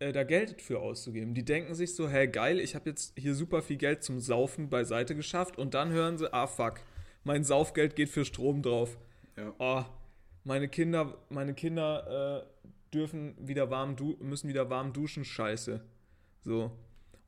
[0.00, 1.34] äh, da Geld für auszugeben.
[1.34, 4.68] Die denken sich so, hey, geil, ich habe jetzt hier super viel Geld zum Saufen
[4.68, 6.80] beiseite geschafft und dann hören sie, ah, fuck,
[7.24, 8.98] mein Saufgeld geht für Strom drauf.
[9.36, 9.54] Ja.
[9.58, 9.84] Oh,
[10.44, 15.82] meine Kinder, meine Kinder äh, dürfen wieder warm du müssen wieder warm duschen, scheiße.
[16.42, 16.76] So.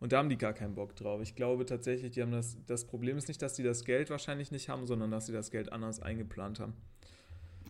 [0.00, 1.22] Und da haben die gar keinen Bock drauf.
[1.22, 4.50] Ich glaube tatsächlich, die haben das, das Problem ist nicht, dass die das Geld wahrscheinlich
[4.50, 6.74] nicht haben, sondern dass sie das Geld anders eingeplant haben.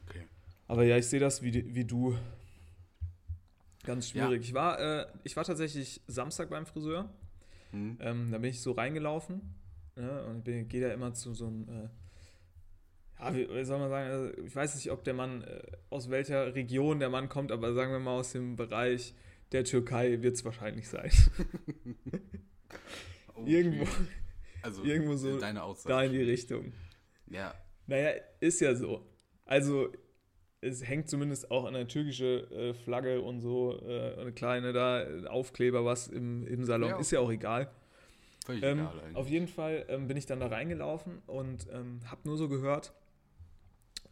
[0.06, 0.24] Okay.
[0.66, 2.16] Aber ja, ich sehe das wie, wie du.
[3.84, 4.42] Ganz schwierig.
[4.42, 7.10] Ich, war, äh, ich war tatsächlich Samstag beim Friseur.
[7.70, 7.98] Hm?
[8.00, 9.42] Ähm, da bin ich so reingelaufen.
[9.96, 11.68] Ne, und bin, gehe da immer zu so einem.
[11.68, 11.88] Äh,
[13.20, 14.10] ja, wie, soll man sagen?
[14.10, 17.72] Also, ich weiß nicht, ob der Mann äh, aus welcher Region der Mann kommt, aber
[17.74, 19.14] sagen wir mal aus dem Bereich
[19.52, 21.10] der Türkei wird es wahrscheinlich sein.
[23.36, 23.84] Oh, Irgendwo.
[24.62, 25.92] Also, irgendwo so deine Aussage.
[25.92, 26.72] da in die Richtung.
[27.26, 27.52] Ja,
[27.86, 29.04] Naja, ist ja so.
[29.44, 29.88] Also,
[30.60, 35.04] es hängt zumindest auch an der türkische äh, Flagge und so, äh, eine kleine da,
[35.28, 37.70] Aufkleber, was im, im Salon, Ja, ist ja auch egal.
[38.46, 39.16] völlig Ähm, egal eigentlich.
[39.16, 42.94] auf jeden Fall ähm, bin ich dann da reingelaufen und ähm, hab nur so gehört,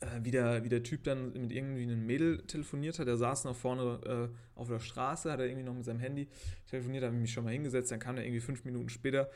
[0.03, 3.07] äh, wie, der, wie der Typ dann mit irgendwie einem Mädel telefoniert hat.
[3.07, 6.29] Der saß noch vorne äh, auf der Straße, hat er irgendwie noch mit seinem Handy
[6.67, 9.31] telefoniert, habe ich mich schon mal hingesetzt, dann kam er irgendwie fünf Minuten später,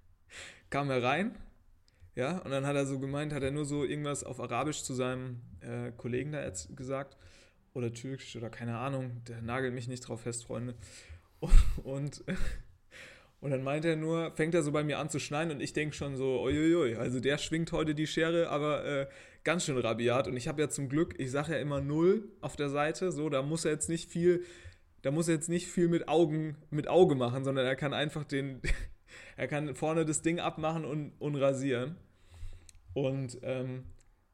[0.70, 1.34] kam er rein,
[2.14, 4.92] ja, und dann hat er so gemeint, hat er nur so irgendwas auf Arabisch zu
[4.92, 7.16] seinem äh, Kollegen da jetzt gesagt
[7.74, 10.74] oder Türkisch oder keine Ahnung, der nagelt mich nicht drauf fest, Freunde.
[11.40, 11.52] Und,
[11.84, 12.24] und,
[13.40, 15.72] und dann meint er nur, fängt er so bei mir an zu schneiden und ich
[15.72, 19.06] denke schon so, uiuiui, also der schwingt heute die Schere, aber äh,
[19.48, 20.28] ganz schön rabiat.
[20.28, 23.30] Und ich habe ja zum Glück, ich sage ja immer null auf der Seite, so,
[23.30, 24.44] da muss er jetzt nicht viel,
[25.00, 28.24] da muss er jetzt nicht viel mit Augen, mit Auge machen, sondern er kann einfach
[28.24, 28.60] den,
[29.38, 31.96] er kann vorne das Ding abmachen und, und rasieren.
[32.92, 33.84] Und, ähm,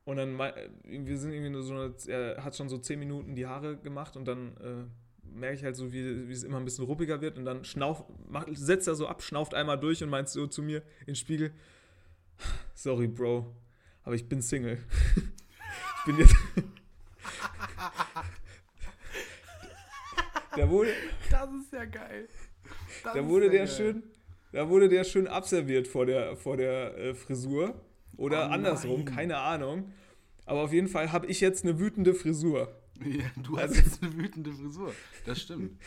[0.04, 3.46] und dann, wir sind irgendwie nur so, eine, er hat schon so 10 Minuten die
[3.46, 6.86] Haare gemacht und dann äh, merke ich halt so, wie, wie es immer ein bisschen
[6.86, 10.28] ruppiger wird und dann schnauf, macht, setzt er so ab, schnauft einmal durch und meint
[10.28, 11.52] so zu mir in den Spiegel,
[12.74, 13.54] sorry, Bro,
[14.04, 14.78] aber ich bin Single.
[15.16, 16.34] ich bin jetzt...
[20.56, 20.90] da wurde,
[21.30, 22.28] das ist ja geil.
[23.02, 23.74] Das da wurde ja der geil.
[23.76, 24.02] schön,
[24.52, 27.80] da wurde der schön abserviert vor der, vor der äh, Frisur.
[28.16, 29.92] Oder Oh andersrum, keine Ahnung.
[30.46, 32.72] Aber auf jeden Fall habe ich jetzt eine wütende Frisur.
[33.04, 34.94] Ja, du hast Also- jetzt eine wütende Frisur.
[35.26, 35.80] Das stimmt.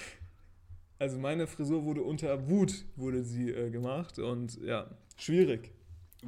[1.00, 5.72] Also meine Frisur wurde unter Wut wurde sie äh, gemacht und ja, schwierig.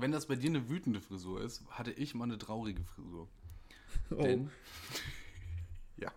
[0.01, 3.27] Wenn das bei dir eine wütende Frisur ist, hatte ich mal eine traurige Frisur.
[4.11, 4.21] Oh.
[4.21, 4.49] Denn,
[5.97, 6.11] ja,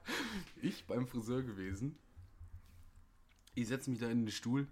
[0.60, 1.96] ich beim Friseur gewesen.
[3.54, 4.66] Ich setze mich da in den Stuhl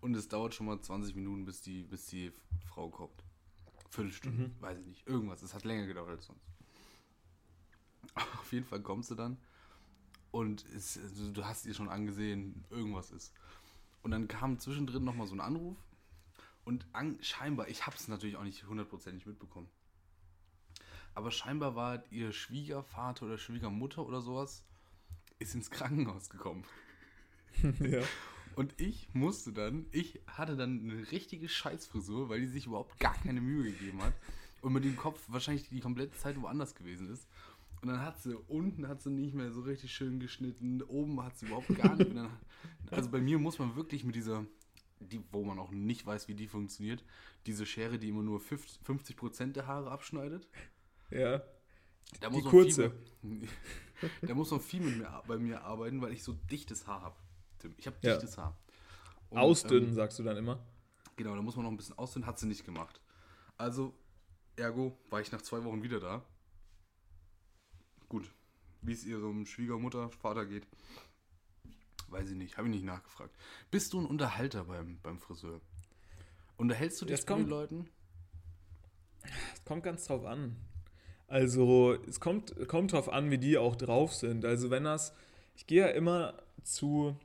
[0.00, 2.32] und es dauert schon mal 20 Minuten, bis die, bis die
[2.68, 3.22] Frau kommt.
[3.90, 4.54] Viertelstunde, Mhm.
[4.60, 5.06] weiß ich nicht.
[5.06, 5.42] Irgendwas.
[5.42, 6.44] Es hat länger gedauert als sonst.
[8.40, 9.36] Auf jeden Fall kommt sie dann
[10.32, 10.98] und es,
[11.32, 13.32] du hast ihr schon angesehen, irgendwas ist.
[14.02, 15.76] Und dann kam zwischendrin nochmal so ein Anruf
[16.64, 19.68] und an, scheinbar, ich habe es natürlich auch nicht hundertprozentig mitbekommen.
[21.14, 24.64] Aber scheinbar war ihr Schwiegervater oder Schwiegermutter oder sowas,
[25.38, 26.64] ist ins Krankenhaus gekommen.
[27.80, 28.02] ja.
[28.56, 33.14] Und ich musste dann, ich hatte dann eine richtige Scheißfrisur, weil die sich überhaupt gar
[33.14, 34.14] keine Mühe gegeben hat.
[34.60, 37.26] Und mit dem Kopf wahrscheinlich die komplette Zeit woanders gewesen ist.
[37.80, 41.38] Und dann hat sie, unten hat sie nicht mehr so richtig schön geschnitten, oben hat
[41.38, 42.14] sie überhaupt gar nicht.
[42.14, 42.28] Dann,
[42.90, 44.44] also bei mir muss man wirklich mit dieser,
[45.00, 47.04] die, wo man auch nicht weiß, wie die funktioniert,
[47.46, 50.48] diese Schere, die immer nur 50%, 50 der Haare abschneidet.
[51.10, 51.42] ja.
[52.20, 52.92] Da Die muss man kurze.
[53.20, 53.48] Viel,
[54.22, 57.16] da muss man viel mit mir, bei mir arbeiten, weil ich so dichtes Haar habe.
[57.76, 58.14] Ich habe Ja.
[58.14, 58.58] dichtes Haar.
[59.30, 60.64] Und, Ausdünnen, ähm, sagst du dann immer.
[61.16, 63.00] Genau, da muss man noch ein bisschen ausdünnen, hat sie nicht gemacht.
[63.58, 63.94] Also,
[64.56, 66.24] ergo war ich nach zwei Wochen wieder da.
[68.08, 68.32] Gut,
[68.82, 70.66] wie es ihrem Schwiegermutter, Vater geht,
[72.10, 73.34] weiß ich nicht, habe ich nicht nachgefragt.
[73.70, 75.60] Bist du ein Unterhalter beim, beim Friseur?
[76.56, 77.88] Unterhältst du dich mit den Leuten?
[79.54, 80.56] Es kommt ganz drauf an.
[81.26, 84.44] Also, es kommt, kommt drauf an, wie die auch drauf sind.
[84.44, 85.14] Also, wenn das.
[85.54, 87.16] Ich gehe ja immer zu.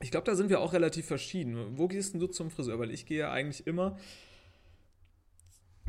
[0.00, 1.78] Ich glaube, da sind wir auch relativ verschieden.
[1.78, 2.78] Wo gehst denn du zum Friseur?
[2.78, 3.98] Weil ich gehe ja eigentlich immer.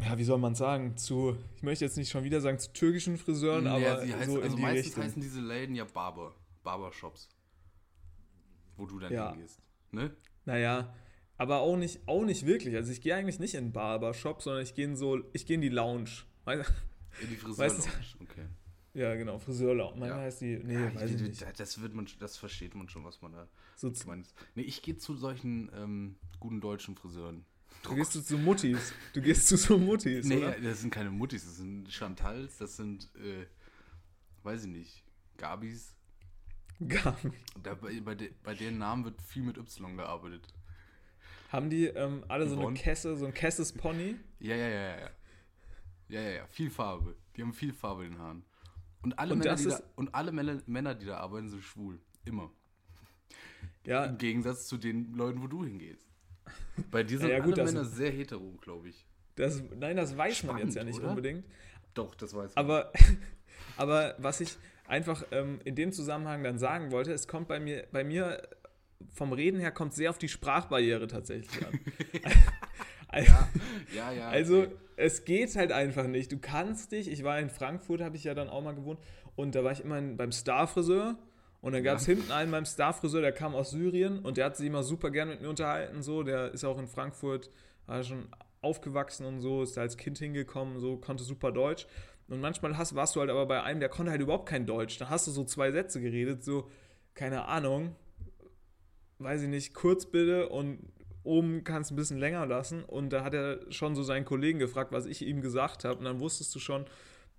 [0.01, 0.97] Ja, wie soll man sagen?
[0.97, 1.37] Zu.
[1.55, 4.41] Ich möchte jetzt nicht schon wieder sagen zu türkischen Friseuren, aber Ja, sie heißen, so
[4.41, 5.03] also die meistens Richtung.
[5.03, 7.29] heißen diese Läden ja Barber, Barbershops.
[8.77, 9.31] Wo du dann Ja.
[9.31, 9.59] hingehst.
[9.91, 10.15] Ne?
[10.45, 10.93] Naja,
[11.37, 12.75] aber auch nicht, auch nicht wirklich.
[12.75, 15.61] Also ich gehe eigentlich nicht in Barbershop, sondern ich gehe in so, ich gehe in
[15.61, 16.09] die Lounge.
[16.45, 16.71] Weißt-
[17.21, 18.05] In die Weißt Friseurlounge.
[18.21, 18.45] Okay.
[18.93, 19.99] Ja, genau, Friseurlounge.
[19.99, 20.25] Manchmal Ja.
[20.25, 21.41] heißt die, nee, Ja, weiß ich die- nicht.
[21.41, 24.05] da- Das wird man, das versteht man schon, was man da So, ist.
[24.55, 27.45] Nee, ich gehe zu solchen ähm, guten deutschen Friseuren.
[27.83, 28.93] du gehst zu so Muttis.
[29.13, 30.59] Du gehst zu so Muttis, Nee, oder?
[30.59, 33.45] das sind keine Muttis, das sind Chantals, das sind, äh,
[34.43, 35.03] weiß ich nicht,
[35.37, 35.94] Gabis.
[36.87, 37.15] Gar
[37.63, 40.47] Da, bei, bei, de, bei deren Namen wird viel mit Y gearbeitet.
[41.51, 42.77] Haben die ähm, alle so eine Yvonne?
[42.79, 44.15] Kesse, so ein Kesses Pony?
[44.39, 45.09] Ja, ja, ja, ja, ja.
[46.09, 47.15] Ja, ja, viel Farbe.
[47.35, 48.43] Die haben viel Farbe in den Haaren.
[49.01, 51.99] Und alle, Und Männer, die da, und alle Männer, Männer, die da arbeiten, sind schwul.
[52.25, 52.51] Immer.
[53.85, 56.05] Ja, Im Gegensatz zu den Leuten, wo du hingehst.
[56.91, 59.05] Bei dir sind Ja, ja, gut, alle Männer sehr hetero, glaube ich.
[59.35, 61.09] das, nein, das weiß man Spannend, jetzt ja nicht oder?
[61.09, 61.45] unbedingt.
[61.93, 62.91] Doch, das weiß Aber,
[63.77, 67.85] aber was ich einfach ähm, in dem Zusammenhang dann sagen wollte, es kommt bei mir,
[67.91, 68.41] bei mir
[69.13, 71.79] vom Reden her kommt sehr auf die Sprachbarriere tatsächlich an.
[73.07, 73.31] Also-
[73.95, 74.27] Ja, ja.
[74.29, 74.71] Also okay.
[74.97, 76.31] es geht halt einfach nicht.
[76.31, 78.99] Du kannst dich, ich war in Frankfurt, habe ich ja dann auch mal gewohnt,
[79.37, 81.17] und da war ich immer beim Star-Friseur
[81.61, 82.15] und dann gab es Ja.
[82.15, 85.29] hinten einen beim Star-Friseur, der kam aus Syrien und der hat sich immer super gern
[85.29, 87.49] mit mir unterhalten, so, der ist auch in Frankfurt,
[87.85, 88.27] war schon
[88.61, 91.87] aufgewachsen und so, ist da als Kind hingekommen, so, konnte super Deutsch.
[92.27, 94.97] Und manchmal hast, warst du halt aber bei einem, der konnte halt überhaupt kein Deutsch.
[94.97, 96.69] Da hast du so zwei Sätze geredet, so,
[97.13, 97.95] keine Ahnung,
[99.19, 100.91] weiß ich nicht, kurz bitte und
[101.23, 102.83] oben kannst du ein bisschen länger lassen.
[102.83, 105.99] Und da hat er schon so seinen Kollegen gefragt, was ich ihm gesagt habe.
[105.99, 106.85] Und dann wusstest du schon,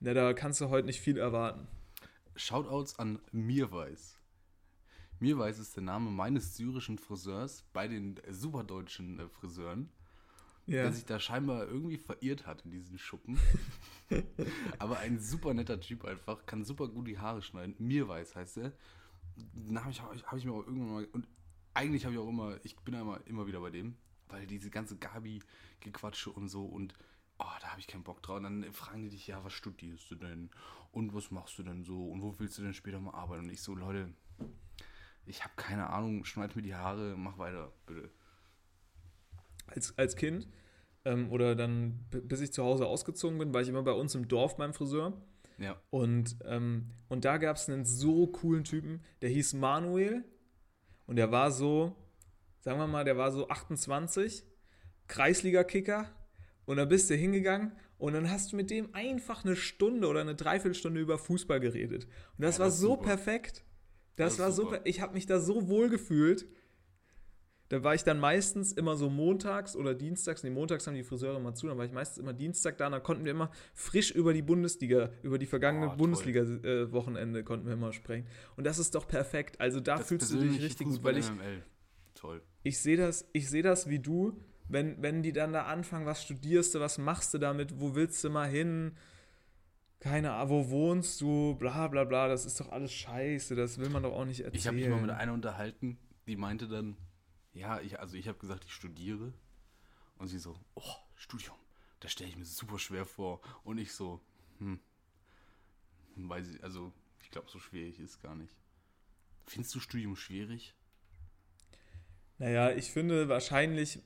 [0.00, 1.66] na, da kannst du heute nicht viel erwarten.
[2.36, 4.18] Shoutouts an Mirweiß.
[5.18, 9.88] Mirweiß ist der Name meines syrischen Friseurs bei den superdeutschen äh, Friseuren,
[10.66, 10.82] Ja.
[10.82, 13.38] der sich da scheinbar irgendwie verirrt hat in diesen Schuppen.
[14.78, 17.74] Aber ein super netter Typ einfach, kann super gut die Haare schneiden.
[17.78, 18.72] Mirweiß heißt er.
[19.36, 21.04] Den habe ich, hab ich mir auch irgendwann mal.
[21.06, 21.26] Und
[21.74, 23.96] eigentlich habe ich auch immer, ich bin immer, immer wieder bei dem,
[24.28, 26.94] weil diese ganze Gabi-Gequatsche und so und
[27.38, 28.38] oh, da habe ich keinen Bock drauf.
[28.38, 30.50] Und dann fragen die dich, ja, was studierst du denn?
[30.92, 32.08] Und was machst du denn so?
[32.08, 33.44] Und wo willst du denn später mal arbeiten?
[33.44, 34.08] Und ich so, Leute,
[35.26, 38.10] ich habe keine Ahnung, schneid mir die Haare, mach weiter, bitte.
[39.66, 40.48] als, als Kind
[41.06, 44.28] ähm, oder dann, bis ich zu Hause ausgezogen bin, war ich immer bei uns im
[44.28, 45.14] Dorf beim Friseur.
[45.58, 45.80] Ja.
[45.90, 50.24] Und, ähm, und da gab es einen so coolen Typen, der hieß Manuel.
[51.06, 51.96] Und der war so,
[52.60, 54.44] sagen wir mal, der war so 28,
[55.08, 56.10] Kreisliga-Kicker.
[56.66, 60.20] Und dann bist du hingegangen und dann hast du mit dem einfach eine Stunde oder
[60.20, 62.06] eine Dreiviertelstunde über Fußball geredet.
[62.36, 63.04] Und das Ja, war das ist so super.
[63.04, 63.64] perfekt.
[64.16, 64.78] Das Das, war so, super.
[64.78, 66.46] per- ich habe mich da so wohl gefühlt.
[67.68, 71.36] Da war ich dann meistens immer so montags oder dienstags, nee, montags haben die Friseure
[71.36, 74.12] immer zu, dann war ich meistens immer Dienstag da, und dann konnten wir immer frisch
[74.12, 75.96] über die Bundesliga, über die vergangene Oh, toll.
[75.98, 78.26] Bundesliga-Wochenende konnten wir immer sprechen.
[78.56, 79.60] Und das ist doch perfekt.
[79.60, 81.62] Also da Das fühlst du dich richtig gut, weil ich, MML.
[82.14, 82.42] Toll.
[82.62, 86.22] ich sehe das, ich sehe das wie du, wenn, wenn die dann da anfangen, was
[86.22, 88.92] studierst du, was machst du damit, wo willst du mal hin?
[89.98, 93.88] Keine Ahnung, wo wohnst du, bla bla bla, das ist doch alles scheiße, das will
[93.88, 94.58] man doch auch nicht erzählen.
[94.58, 95.98] Ich habe mich mal mit einer unterhalten,
[96.28, 96.96] die meinte dann,
[97.56, 99.32] ja, ich, also ich habe gesagt, ich studiere.
[100.18, 101.56] Und sie so, oh, Studium,
[102.00, 103.40] das stelle ich mir super schwer vor.
[103.64, 104.20] Und ich so,
[104.58, 104.80] hm,
[106.16, 106.92] weil sie, also
[107.22, 108.54] ich glaube, so schwierig ist gar nicht.
[109.46, 110.74] Findest du Studium schwierig?
[112.38, 114.02] Naja, ich finde wahrscheinlich,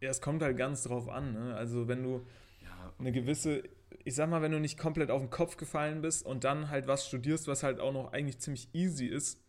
[0.00, 1.32] ja, es kommt halt ganz drauf an.
[1.32, 1.54] Ne?
[1.56, 2.26] Also wenn du
[2.60, 3.64] Ja, eine gewisse,
[4.04, 6.86] ich sag mal, wenn du nicht komplett auf den Kopf gefallen bist und dann halt
[6.86, 9.40] was studierst, was halt auch noch eigentlich ziemlich easy ist,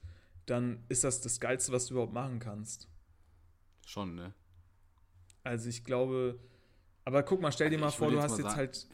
[0.47, 2.89] dann ist das das Geilste, was du überhaupt machen kannst.
[3.85, 4.33] Schon, ne?
[5.43, 6.39] Also ich glaube,
[7.05, 8.87] aber guck mal, stell dir Also mal vor, du hast jetzt sagen- halt,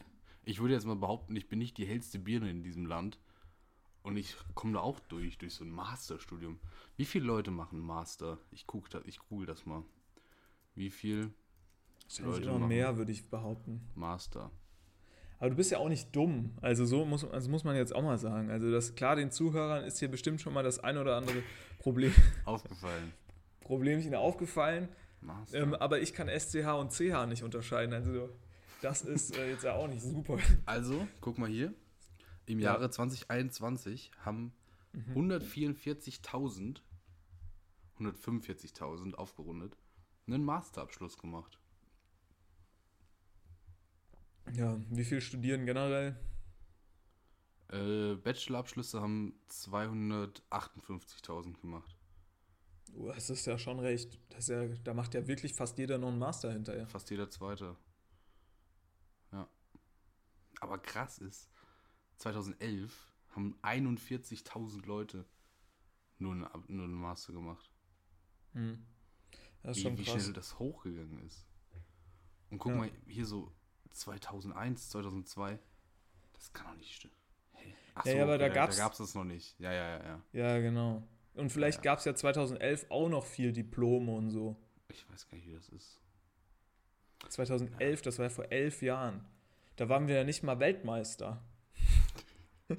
[0.44, 3.18] Ich würde jetzt mal behaupten, ich bin nicht die hellste Birne in diesem Land.
[4.02, 6.58] Und ich komme da auch durch, durch so ein Masterstudium.
[6.96, 8.38] Wie viele Leute machen Master?
[8.50, 9.84] Ich gucke da, ich google das mal.
[10.74, 11.30] Wie viel
[12.22, 13.86] wahrscheinlich immer mehr, würde ich behaupten.
[13.94, 14.50] Master?
[15.38, 16.52] Aber du bist ja auch nicht dumm.
[16.62, 18.50] Also so muss, also muss man jetzt auch mal sagen.
[18.50, 21.42] Also das, klar, den Zuhörern ist hier bestimmt schon mal das ein oder andere
[21.78, 22.12] Problem,
[22.46, 23.12] Aufgefallen.
[23.70, 24.88] Problemchen aufgefallen.
[25.52, 27.94] Ähm, aber ich kann SCH und CH nicht unterscheiden.
[27.94, 28.28] Also
[28.82, 30.38] das ist äh, jetzt ja auch nicht super.
[30.66, 31.72] Also, guck mal hier.
[32.46, 32.72] Im Ja.
[32.72, 34.52] Jahre 2021 haben
[35.14, 36.80] 144.000,
[38.00, 39.76] 145.000 aufgerundet,
[40.26, 41.60] einen Masterabschluss gemacht.
[44.52, 46.16] Ja, wie viel studieren generell?
[47.68, 51.94] Äh, Bachelorabschlüsse haben 258.000 gemacht.
[52.96, 54.18] Oh, das ist ja schon recht.
[54.30, 56.86] Das ja, da macht ja wirklich fast jeder noch einen Master hinterher.
[56.88, 57.76] Fast jeder Zweite.
[59.32, 59.48] Ja.
[60.60, 61.50] Aber krass ist,
[62.18, 65.24] 2011 haben 41.000 Leute
[66.18, 67.70] nur einen, nur einen Master gemacht.
[68.52, 68.84] Hm.
[69.62, 70.22] Das ist Wie, schon wie krass.
[70.22, 71.46] schnell das hochgegangen ist.
[72.50, 72.78] Und guck Ja.
[72.78, 73.52] mal, hier so
[73.92, 75.58] 2001, 2002.
[76.32, 77.14] Das kann doch nicht stimmen.
[77.52, 77.74] Hey.
[77.94, 79.58] Ach Ja, aber da da gab's das noch nicht.
[79.60, 80.22] Ja, ja, ja, ja.
[80.32, 81.06] Ja, genau.
[81.34, 81.92] Und vielleicht Ja.
[81.92, 84.56] gab es ja 2011 auch noch viel Diplome und so.
[84.88, 86.00] Ich weiß gar nicht, wie das ist.
[87.28, 89.24] 2011, das war ja vor elf Jahren.
[89.76, 91.42] Da waren wir ja nicht mal Weltmeister.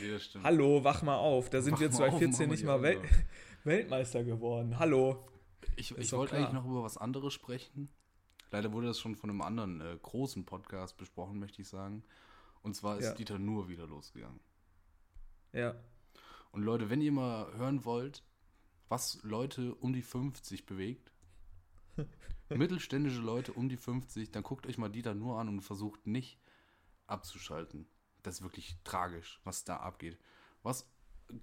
[0.00, 0.18] Nee.
[0.42, 1.50] Hallo, wach mal auf.
[1.50, 3.04] Da sind Wach wir mal auf, 2014 mach mal nicht mal Wel auf.
[3.64, 4.78] Weltmeister geworden.
[4.78, 5.26] Hallo.
[5.76, 6.42] Ich, ich wollte klar.
[6.48, 7.88] eigentlich noch über was anderes sprechen.
[8.50, 12.02] Leider wurde das schon von einem anderen äh, großen Podcast besprochen, möchte ich sagen.
[12.62, 13.14] Und zwar ist Ja.
[13.14, 14.40] Dieter Nuhr wieder losgegangen.
[15.52, 15.74] Ja.
[16.54, 18.22] Und Leute, wenn ihr mal hören wollt,
[18.88, 21.12] was Leute um die 50 bewegt,
[22.48, 26.38] mittelständische Leute um die 50, dann guckt euch mal Dieter Nuhr an und versucht nicht
[27.08, 27.88] abzuschalten.
[28.22, 30.16] Das ist wirklich tragisch, was da abgeht.
[30.62, 30.88] Was,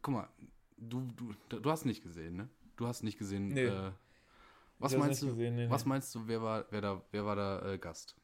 [0.01, 0.29] guck mal,
[0.77, 1.05] du,
[1.49, 2.49] du, du hast nicht gesehen, ne?
[2.77, 3.65] Du hast nicht gesehen, Nee.
[3.65, 3.91] äh,
[4.79, 5.89] was meinst du, gesehen, nee, was nee.
[5.89, 8.15] meinst du, wer war, wer da, wer war da äh, Gast?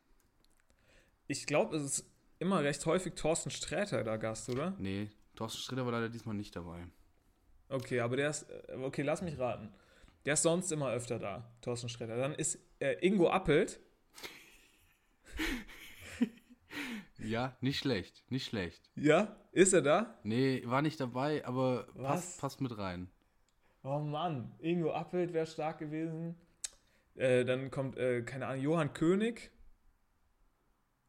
[1.27, 4.73] Ich glaube, es ist immer recht häufig Thorsten Sträter da Gast, oder?
[4.79, 6.85] Nee, Thorsten Sträter war leider diesmal nicht dabei.
[7.69, 8.43] Okay, aber der ist.
[8.49, 9.73] äh, Okay, lass mich raten.
[10.25, 12.17] Der ist sonst immer öfter da, Thorsten Sträter.
[12.17, 13.79] Dann ist äh, Ingo Appelt.
[17.19, 18.89] Ja, nicht schlecht, nicht schlecht.
[18.95, 20.19] Ja, ist er da?
[20.23, 23.09] Nee, war nicht dabei, aber passt, passt mit rein.
[23.83, 26.35] Oh Mann, Ingo Appelt wäre stark gewesen.
[27.15, 29.51] Äh, dann kommt, äh, keine Ahnung, Johann König.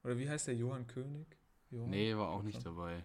[0.03, 1.27] Oder wie heißt der Johann König?
[1.71, 1.91] Johann?
[1.91, 3.05] Nee, war auch nicht dabei.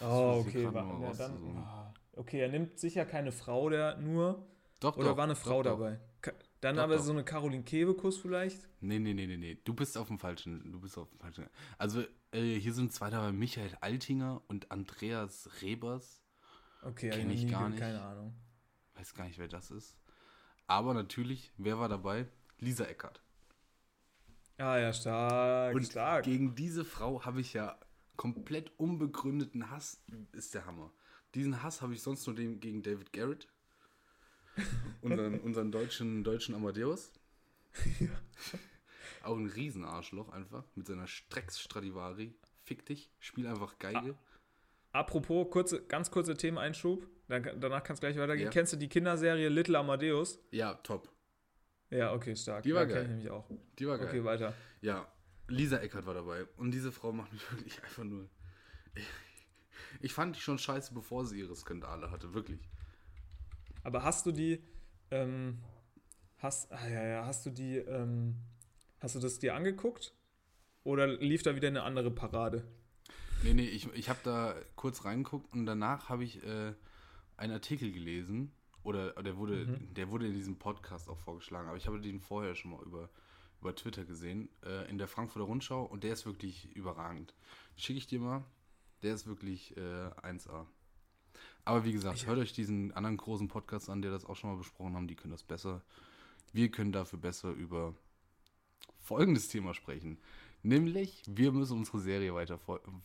[0.00, 0.72] Oh, okay.
[0.72, 4.46] War, ja, dann, ah, okay, er nimmt sicher keine Frau der nur.
[4.80, 5.78] Doch, Oder doch, war eine Frau doch.
[5.78, 6.00] dabei?
[6.60, 8.68] Dann aber so eine Caroline Kebekus vielleicht?
[8.80, 9.58] Nee, nee, nee, nee, nee.
[9.64, 10.70] Du bist auf dem falschen.
[10.70, 11.46] Du bist auf dem falschen.
[11.76, 16.22] Also, äh, hier sind zwei dabei: Michael Altinger und Andreas Rebers.
[16.82, 17.80] Okay, Kenn hab noch ich gar nicht.
[17.80, 18.34] Keine Ahnung.
[18.94, 19.96] Weiß gar nicht, wer das ist.
[20.68, 22.26] Aber natürlich, wer war dabei?
[22.58, 23.20] Lisa Eckert.
[24.58, 26.24] Ah ja, stark, Und stark.
[26.24, 27.76] gegen diese Frau habe ich ja
[28.16, 30.02] komplett unbegründeten Hass.
[30.32, 30.92] Ist der Hammer.
[31.34, 33.48] Diesen Hass habe ich sonst nur dem, gegen David Garrett.
[35.00, 37.12] unseren, unseren deutschen, deutschen Amadeus.
[39.22, 40.64] Auch ein Riesenarschloch einfach.
[40.74, 42.34] Mit seiner Strecks Stradivari.
[42.64, 44.16] Fick dich, spiel einfach Geige.
[44.92, 47.08] Apropos, kurze, ganz kurzer Themeneinschub.
[47.28, 48.46] Dann, danach kann es gleich weitergehen.
[48.46, 48.50] Ja.
[48.50, 50.38] Kennst du die Kinderserie Little Amadeus?
[50.50, 51.10] Ja, top.
[51.90, 52.62] Ja, okay, stark.
[52.62, 53.02] Die war ja, kenn geil.
[53.04, 53.50] ich nämlich auch.
[53.78, 54.08] Die war geil.
[54.08, 54.54] Okay, weiter.
[54.80, 55.11] Ja,
[55.48, 56.46] Lisa Eckert war dabei.
[56.56, 58.28] Und diese Frau macht mich wirklich einfach nur.
[58.94, 59.06] Ich,
[60.00, 62.34] ich fand die schon scheiße, bevor sie ihre Skandale hatte.
[62.34, 62.60] Wirklich.
[63.84, 64.62] Aber hast du die,
[65.10, 65.58] ähm,
[66.38, 68.36] hast, ah, ja, ja, hast du die, ähm,
[69.00, 70.14] hast du das dir angeguckt?
[70.84, 72.64] Oder lief da wieder eine andere Parade?
[73.42, 76.74] Nee, nee, ich, ich habe da kurz reingeguckt und danach habe ich äh,
[77.36, 78.52] einen Artikel gelesen.
[78.84, 82.56] Oder der wurde, der wurde in diesem Podcast auch vorgeschlagen, aber ich habe den vorher
[82.56, 83.10] schon mal über,
[83.62, 87.32] über Twitter gesehen, äh, in der Frankfurter Rundschau und der ist wirklich überragend.
[87.76, 88.44] Schicke ich dir mal.
[89.02, 90.66] Der ist wirklich äh, 1A.
[91.64, 94.56] Aber wie gesagt, hört euch diesen anderen großen Podcast an, der das auch schon mal
[94.56, 95.82] besprochen haben, die können das besser.
[96.52, 97.94] Wir können dafür besser über
[99.00, 100.18] folgendes Thema sprechen.
[100.62, 102.58] Nämlich, wir müssen unsere Serie weiter,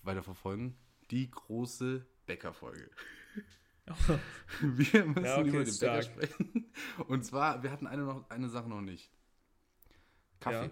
[0.04, 0.76] weiter verfolgen.
[1.12, 2.90] Die große Bäckerfolge.
[4.62, 6.16] wir müssen Ja, okay, über den stark.
[6.16, 6.72] Bäcker sprechen.
[7.08, 9.12] Und zwar, wir hatten eine, noch, eine Sache noch nicht.
[10.40, 10.70] Kaffee.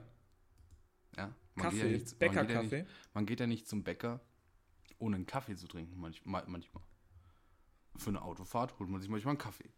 [1.18, 1.34] Ja.
[1.55, 2.82] Man geht ja Kaffee, nicht, man, geht ja Bäckerkaffee.
[2.84, 4.20] nicht, man geht ja nicht zum Bäcker,
[4.99, 6.43] ohne einen Kaffee zu trinken, manchmal.
[6.47, 6.84] manchmal.
[7.97, 9.70] Für eine Autofahrt holt man sich manchmal einen Kaffee.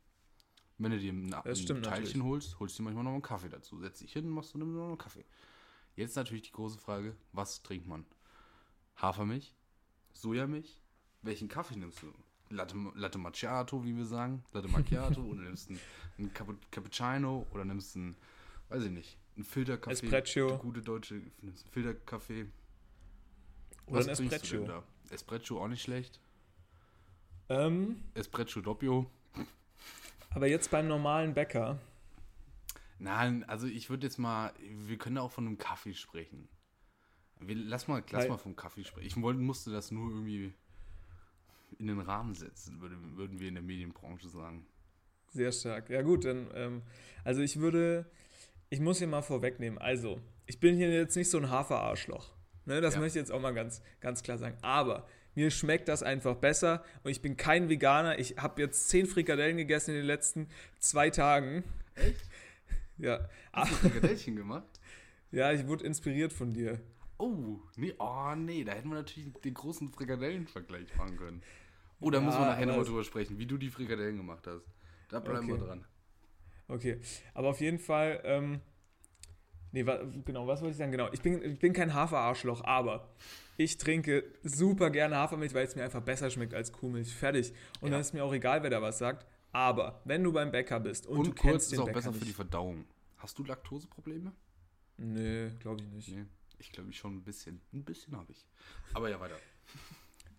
[0.80, 2.24] Wenn du dir ein, ein Teilchen natürlich.
[2.24, 3.80] holst, holst du dir manchmal noch einen Kaffee dazu.
[3.80, 5.26] Setzt dich hin, machst du noch einen Kaffee.
[5.96, 8.06] Jetzt natürlich die große Frage, was trinkt man?
[8.96, 9.56] Hafermilch?
[10.14, 10.80] Sojamilch?
[11.24, 12.14] Welchen Kaffee nimmst du?
[12.50, 14.44] Latte, Latte Macchiato, wie wir sagen.
[14.52, 15.80] Latte Macchiato oder nimmst einen,
[16.18, 18.16] einen Cappuccino oder nimmst einen,
[18.70, 20.06] weiß ich nicht, einen Filterkaffee.
[20.06, 20.58] Espresso.
[20.58, 21.22] Gute deutsche,
[21.72, 22.48] Filterkaffee.
[23.86, 24.66] Oder ein du denn Espresso.
[24.66, 24.84] da?
[25.10, 26.20] Espresso auch nicht schlecht.
[27.50, 29.10] Ähm, Espresso Doppio.
[30.32, 31.80] aber jetzt beim normalen Bäcker.
[33.00, 36.50] Nein, also ich würde jetzt mal, wir können auch von einem Kaffee sprechen.
[37.40, 39.08] Wir, lass mal, lass Weil- mal vom Kaffee sprechen.
[39.08, 40.54] Ich wollte, musste das nur irgendwie
[41.78, 44.66] in den Rahmen setzen, würde, würden wir in der Medienbranche sagen.
[45.30, 45.90] Sehr stark.
[45.90, 46.82] Ja gut, dann, ähm,
[47.24, 48.10] also ich würde,
[48.70, 49.78] ich muss hier mal vorwegnehmen.
[49.80, 52.32] Also, ich bin hier jetzt nicht so ein Hafer-Arschloch.
[52.66, 53.00] Ne, das Ja.
[53.00, 54.58] möchte ich jetzt auch mal ganz, ganz klar sagen.
[54.62, 58.20] Aber mir schmeckt das einfach besser und ich bin kein Veganer.
[58.20, 60.50] Ich habe jetzt zehn Frikadellen gegessen in den letzten
[60.80, 61.64] zwei Tagen.
[61.96, 62.26] Echt?
[63.00, 64.66] Ja, Hast du Frikadellchen gemacht?
[65.30, 66.80] ja ich wurde inspiriert von dir.
[67.20, 71.44] Oh, nee, oh nee, da hätten wir natürlich den großen Frikadellenvergleich machen können.
[72.00, 74.66] Oh, da Ja, muss man nachher nochmal drüber sprechen, wie du die Frikadellen gemacht hast.
[75.10, 75.60] Da bleiben Okay.
[75.60, 75.86] wir dran.
[76.68, 77.00] Okay,
[77.34, 78.60] aber auf jeden Fall, ähm,
[79.72, 80.92] nee, wa, genau, was wollte ich sagen?
[80.92, 83.10] Genau, ich bin, ich bin kein Hafer-Arschloch, aber
[83.56, 87.14] ich trinke super gerne Hafermilch, weil es mir einfach besser schmeckt als Kuhmilch.
[87.14, 87.54] Fertig.
[87.80, 87.92] Und Ja.
[87.94, 89.26] dann ist mir auch egal, wer da was sagt.
[89.54, 91.96] Aber wenn du beim Bäcker bist und, Und, du kurz kennst ist den auch Bäcker
[92.00, 92.20] besser nicht.
[92.20, 92.86] für die Verdauung.
[93.18, 94.32] Hast du Laktoseprobleme?
[94.98, 96.10] Nee, glaube ich nicht.
[96.10, 96.26] Nee,
[96.60, 97.62] ich glaube ich schon ein bisschen.
[97.74, 98.46] Ein bisschen habe ich.
[98.94, 99.38] Aber ja, weiter.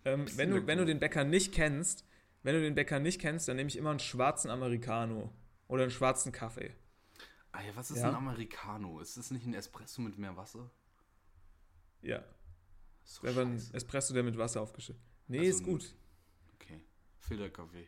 [0.05, 2.05] Ähm, wenn, du, wenn du den Bäcker nicht kennst,
[2.43, 5.33] wenn du den Bäcker nicht kennst, dann nehme ich immer einen schwarzen Americano
[5.69, 6.75] oder einen schwarzen Kaffee.
[7.53, 8.09] Ah ja, was ist Ja.
[8.09, 8.99] ein Americano?
[8.99, 10.69] Ist das nicht ein Espresso mit mehr Wasser?
[12.01, 12.23] Ja,
[13.03, 13.55] So einfach ein.
[13.73, 15.01] Espresso, der mit Wasser aufgeschüttet.
[15.27, 15.95] Nee, Also ist gut.
[16.55, 16.81] Okay.
[17.19, 17.87] Filterkaffee.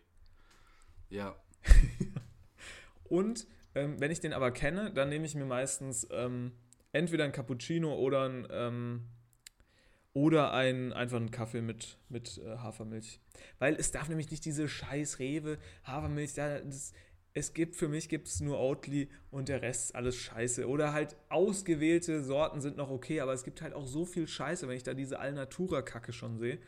[1.09, 1.35] Ja.
[3.03, 6.53] Und ähm, wenn ich den aber kenne, dann nehme ich mir meistens ähm,
[6.91, 9.07] entweder ein Cappuccino oder ein ähm,
[10.13, 13.21] oder ein, einfach einen Kaffee mit, mit äh, Hafermilch.
[13.59, 16.91] Weil es darf nämlich nicht diese scheiß Rewe Hafermilch, da, das,
[17.33, 20.67] es gibt für mich gibt's nur Oatly und der Rest ist alles scheiße.
[20.67, 24.67] Oder halt ausgewählte Sorten sind noch okay, aber es gibt halt auch so viel Scheiße,
[24.67, 26.59] wenn ich da diese Alnatura-Kacke schon sehe.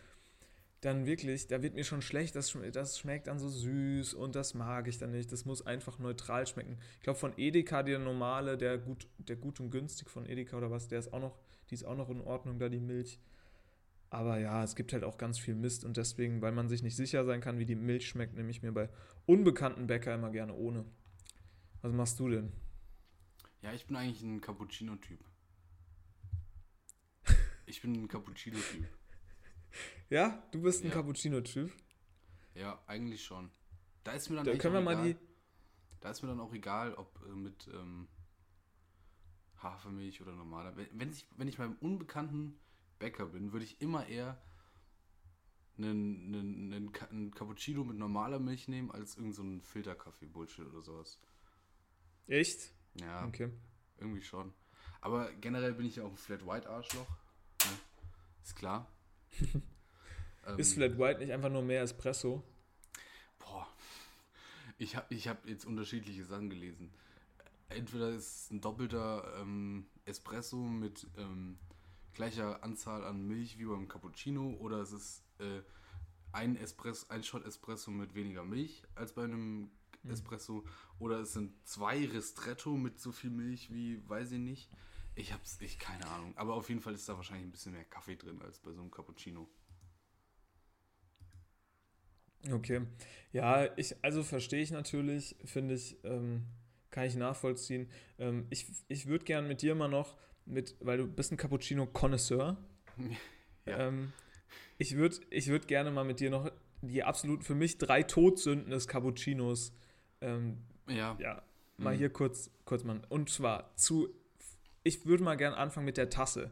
[0.80, 4.53] Dann wirklich, da wird mir schon schlecht, das, das schmeckt dann so süß und das
[4.53, 5.32] mag ich dann nicht.
[5.32, 6.78] Das muss einfach neutral schmecken.
[6.97, 10.72] Ich glaube von Edeka, der normale, der gut, der gut und günstig von Edeka oder
[10.72, 11.38] was, der ist auch noch,
[11.70, 13.20] die ist auch noch in Ordnung, da die Milch.
[14.14, 16.95] Aber ja, es gibt halt auch ganz viel Mist und deswegen, weil man sich nicht
[16.95, 18.88] sicher sein kann, wie die Milch schmeckt, nehme ich mir bei
[19.26, 20.86] unbekannten Bäcker immer gerne ohne.
[21.82, 22.53] Was machst du denn?
[23.64, 25.20] Ja, ich bin eigentlich ein Cappuccino-Typ.
[27.66, 28.86] Ich bin ein Cappuccino-Typ.
[30.11, 30.93] Ja, du bist ein Ja.
[30.93, 31.72] Cappuccino-Typ.
[32.53, 33.49] Ja, eigentlich schon.
[34.03, 35.20] Da ist mir dann Da können wir auch mal egal, die.
[36.01, 38.07] Da ist mir dann auch egal, ob äh, mit ähm,
[39.57, 40.76] Hafermilch oder normaler.
[40.78, 42.59] Wenn, wenn, ich, wenn ich beim unbekannten
[43.00, 44.41] Bäcker bin, würde ich immer eher
[45.78, 51.20] einen, einen, einen, einen Cappuccino mit normaler Milch nehmen, als irgendein so Filterkaffee-Bullshit oder sowas.
[52.28, 52.72] Echt?
[52.96, 53.50] Ja, Okay.
[54.00, 54.54] irgendwie schon.
[55.02, 57.10] Aber generell bin ich ja auch ein Flat White Arschloch.
[57.66, 57.72] Ne?
[58.44, 58.88] Ist klar.
[60.46, 62.44] Ähm, Ist Flat White nicht einfach nur mehr Espresso?
[63.39, 63.66] Boah.
[64.78, 66.91] Ich habe ich hab jetzt unterschiedliche Sachen gelesen.
[67.70, 71.58] Entweder ist es ein doppelter ähm, Espresso mit ähm,
[72.14, 75.61] gleicher Anzahl an Milch wie beim Cappuccino oder es ist äh,
[76.32, 79.72] ein, Espresso, ein Shot Espresso mit weniger Milch als bei einem
[80.09, 80.66] Espresso
[80.99, 84.70] oder es sind zwei Ristretto mit so viel Milch wie, weiß ich nicht.
[85.16, 86.36] Ich hab's, ich keine Ahnung.
[86.36, 88.82] Aber auf jeden Fall ist da wahrscheinlich ein bisschen mehr Kaffee drin als bei so
[88.82, 89.47] einem Cappuccino.
[92.51, 92.82] Okay.
[93.32, 96.45] Ja, ich, also verstehe ich natürlich, finde ich, ähm,
[96.89, 97.89] kann ich nachvollziehen.
[98.18, 102.58] Ähm, ich ich würde gern mit dir mal noch, mit, weil du bist ein Cappuccino-Konnoisseur,
[103.66, 103.88] Ja.
[103.88, 104.12] ähm,
[104.78, 108.70] ich würde ich würd gerne mal mit dir noch die absoluten, für mich drei Todsünden
[108.72, 109.74] des Cappuccinos,
[110.22, 111.16] ähm, Ja.
[111.20, 111.41] ja,
[111.78, 111.98] mal Mhm.
[111.98, 113.02] hier kurz, kurz mal.
[113.10, 114.10] Und zwar zu,
[114.84, 116.52] ich würde mal gerne anfangen mit der Tasse.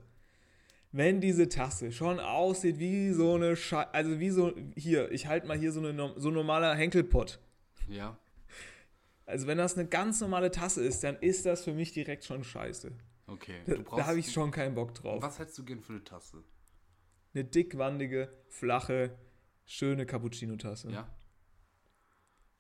[0.94, 5.48] Wenn diese Tasse schon aussieht wie so eine Schei also wie so, hier, ich halte
[5.48, 7.40] mal hier so, eine, so ein normaler Henkelpott.
[7.90, 8.18] Ja.
[9.26, 12.44] Also wenn das eine ganz normale Tasse ist, dann ist das für mich direkt schon
[12.44, 12.92] scheiße.
[13.32, 13.62] Okay.
[13.66, 15.24] Da, da habe ich schon keinen Bock drauf.
[15.24, 16.44] Was hättest du gern für eine Tasse?
[17.34, 19.18] Eine dickwandige, flache,
[19.66, 20.92] schöne Cappuccino-Tasse.
[20.92, 21.10] Ja.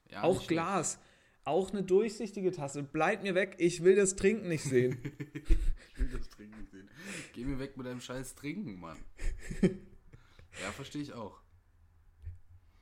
[0.10, 1.00] ja Auch nicht Glas.
[1.44, 2.84] Auch eine durchsichtige Tasse.
[2.84, 5.00] Bleib mir weg, ich will das Trinken nicht sehen.
[5.02, 5.60] schlecht.
[5.94, 6.90] Ich will das Trinken sehen.
[7.34, 8.98] Geh mir weg mit deinem scheiß Trinken, Mann.
[9.62, 11.42] ja, verstehe ich auch.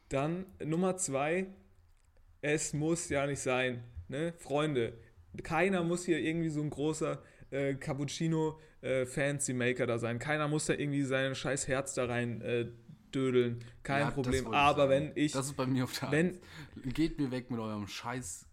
[0.09, 1.47] Dann Nummer zwei,
[2.41, 3.83] es muss ja nicht sein.
[4.07, 4.33] Ne?
[4.37, 4.97] Freunde,
[5.43, 7.21] keiner muss hier irgendwie so ein großer
[7.51, 10.19] äh, Cappuccino äh, Fancy Maker da sein.
[10.19, 12.71] Keiner muss da irgendwie sein scheiß Herz da rein äh,
[13.13, 13.63] dödeln.
[13.83, 14.45] Kein Ja, Problem.
[14.47, 14.89] ich Aber sagen.
[14.91, 16.93] wenn ich, Das ist bei mir auf der wenn- Eins.
[16.93, 18.45] Geht mir weg mit eurem Scheiß.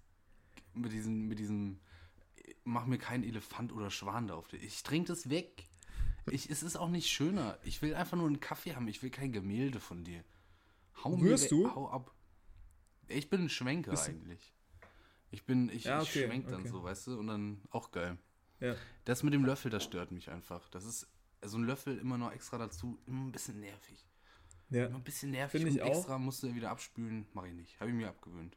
[0.74, 1.78] Mit diesem, mit diesem.
[2.64, 4.56] Mach mir keinen Elefant oder Schwan da auf dir.
[4.58, 5.64] Ich trinke das weg.
[6.30, 7.58] Ich, es ist auch nicht schöner.
[7.62, 8.88] Ich will einfach nur einen Kaffee haben.
[8.88, 10.24] Ich will kein Gemälde von dir.
[11.04, 11.72] Hau weg, du?
[11.72, 12.12] Hau ab.
[13.08, 14.52] Ich bin ein Schwenker Bist eigentlich.
[15.30, 16.68] Ich bin, ich, Ja, ich okay, schwenk dann okay.
[16.68, 18.18] so, weißt du, und dann auch geil.
[18.60, 20.68] Ja, Das mit dem Löffel, das stört mich einfach.
[20.70, 21.06] Das ist
[21.44, 24.04] so ein Löffel immer noch extra dazu, immer ein bisschen nervig.
[24.70, 25.96] ja, Immer ein bisschen nervig Finde ich und auch.
[25.98, 27.26] extra musst du wieder abspülen.
[27.34, 27.80] Mache ich nicht.
[27.80, 28.56] Habe ich mir abgewöhnt.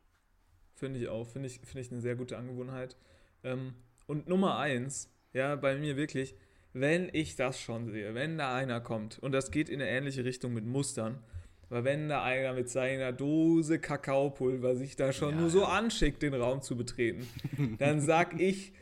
[0.76, 1.28] finde ich auch.
[1.28, 2.95] Finde ich, finde ich eine sehr gute Angewohnheit.
[3.43, 3.74] Ähm,
[4.08, 6.36] und Nummer eins, ja, bei mir wirklich,
[6.74, 10.24] wenn ich das schon sehe, wenn da einer kommt, und das geht in eine ähnliche
[10.26, 11.22] Richtung mit Mustern,
[11.70, 16.24] aber wenn da einer mit seiner Dose Kakaopulver sich da schon Ja, nur so anschickt,
[16.24, 17.28] den Raum zu betreten,
[17.78, 18.74] dann sag ich,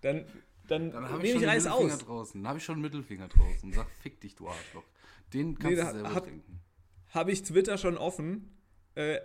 [0.00, 0.24] dann,
[0.68, 1.98] dann, Dann habe nehme ich schon ich Mittelfinger aus.
[1.98, 2.42] draußen.
[2.42, 4.84] Dann habe ich schon einen Mittelfinger draußen und sag, fick dich, du Arschloch.
[5.32, 6.60] Den kannst Nee, du selber hab- trinken.
[7.10, 8.56] Habe ich Twitter schon offen
[8.94, 9.18] äh,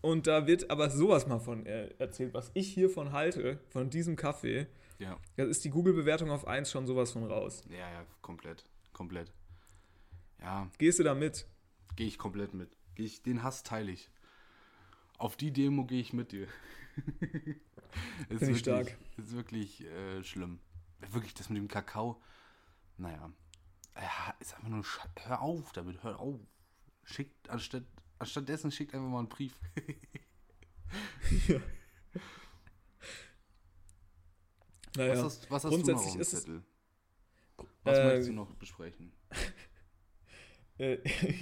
[0.00, 4.16] und da wird aber sowas mal von äh, erzählt, was ich hiervon halte, von diesem
[4.16, 4.66] Kaffee.
[4.98, 7.62] Ja, Da ist die Google-Bewertung auf 1 schon sowas von raus.
[7.68, 8.64] ja, ja, komplett.
[8.92, 9.32] Komplett.
[10.40, 11.46] Ja, Gehst du da mit?
[11.96, 12.76] gehe ich komplett mit.
[12.94, 14.10] Geh ich, den Hass teile ich.
[15.18, 16.46] Auf die Demo gehe ich mit dir.
[18.28, 18.96] ist Finde ich stark.
[19.16, 20.60] Ist wirklich äh, schlimm.
[21.10, 22.22] Wirklich, das mit dem Kakao.
[22.96, 23.30] Naja.
[23.96, 24.84] Ja, ist einfach nur.
[24.84, 26.40] Sche hör auf damit, hör auf.
[27.04, 27.84] Schickt, anstatt,
[28.18, 29.58] anstattdessen schickt einfach mal einen Brief.
[34.96, 36.62] Naja, Was hast, was hast du noch grundsätzlich auf dem Zettel?
[37.84, 39.12] Was Äh, möchtest du noch besprechen?
[40.78, 40.94] äh,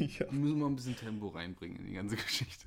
[0.06, 0.30] ja.
[0.30, 2.66] Wir müssen mal ein bisschen Tempo reinbringen in die ganze Geschichte.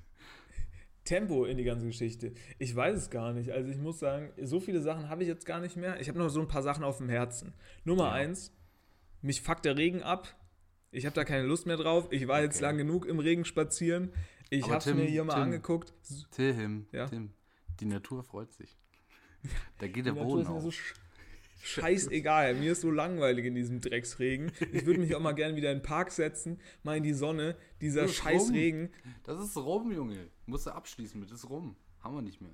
[1.08, 2.34] Tempo in die ganze Geschichte.
[2.60, 3.52] Ich weiß es gar nicht.
[3.52, 6.00] Also ich muss sagen, so viele Sachen habe ich jetzt gar nicht mehr.
[6.00, 7.54] Ich habe noch so ein paar Sachen auf dem Herzen.
[7.84, 8.12] Nummer Ja.
[8.14, 8.52] eins,
[9.22, 10.36] mich fuckt der Regen ab.
[10.92, 12.08] Ich habe da keine Lust mehr drauf.
[12.12, 12.66] Ich war jetzt Okay.
[12.66, 14.12] lang genug im Regen spazieren.
[14.50, 15.44] Ich habe es mir hier mal Tim.
[15.44, 15.94] angeguckt.
[16.32, 17.08] Tim, Ja?
[17.08, 17.32] Tim,
[17.80, 18.78] die Natur freut sich.
[19.80, 20.62] Da geht der Die Boden auf.
[20.64, 20.94] so sch
[21.62, 22.56] scheißegal.
[22.56, 24.52] Mir ist so langweilig in diesem Drecksregen.
[24.72, 27.56] Ich würde mich auch mal gerne wieder in den Park setzen, mal in die Sonne.
[27.82, 28.52] Dieser Das ist scheiß rum.
[28.52, 28.90] Regen.
[29.24, 30.28] Das ist rum, Junge.
[30.48, 31.76] Musst du abschließen mit, das ist rum.
[32.00, 32.52] Haben wir nicht mehr.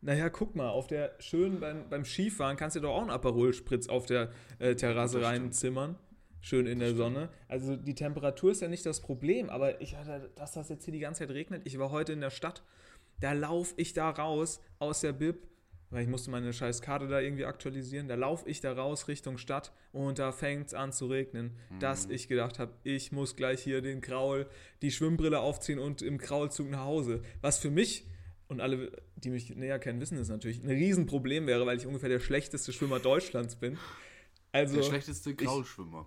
[0.00, 3.88] Naja, guck mal, auf der schön beim, beim Skifahren kannst du doch auch einen Aperol-Spritz
[3.88, 5.44] auf der äh, Terrasse Das stimmt.
[5.44, 5.98] reinzimmern.
[6.40, 7.28] Schön in der Sonne.
[7.48, 10.92] Also die Temperatur ist ja nicht das Problem, aber ich hatte, dass das jetzt hier
[10.92, 11.62] die ganze Zeit regnet.
[11.64, 12.62] Ich war heute in der Stadt,
[13.18, 15.48] da laufe ich da raus aus der Bib,
[15.90, 18.08] weil ich musste meine scheiß Karte da irgendwie aktualisieren.
[18.08, 22.06] Da laufe ich da raus Richtung Stadt und da fängt es an zu regnen, dass
[22.06, 24.46] ich gedacht habe, ich muss gleich hier den Kraul,
[24.82, 27.22] die Schwimmbrille aufziehen und im Kraulzug nach Hause.
[27.40, 28.06] Was für mich
[28.48, 32.08] und alle, die mich näher kennen, wissen es natürlich, ein Riesenproblem wäre, weil ich ungefähr
[32.08, 33.78] der schlechteste Schwimmer Deutschlands bin.
[34.52, 36.06] Also, Der schlechteste Graulschwimmer.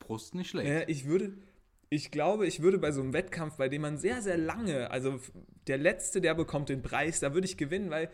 [0.00, 0.68] Brust nicht schlecht.
[0.68, 1.32] naja, ich würde,
[1.88, 5.20] ich glaube, ich würde bei so einem Wettkampf, bei dem man sehr, sehr lange, also
[5.66, 8.10] der Letzte, der bekommt den Preis, da würde ich gewinnen, weil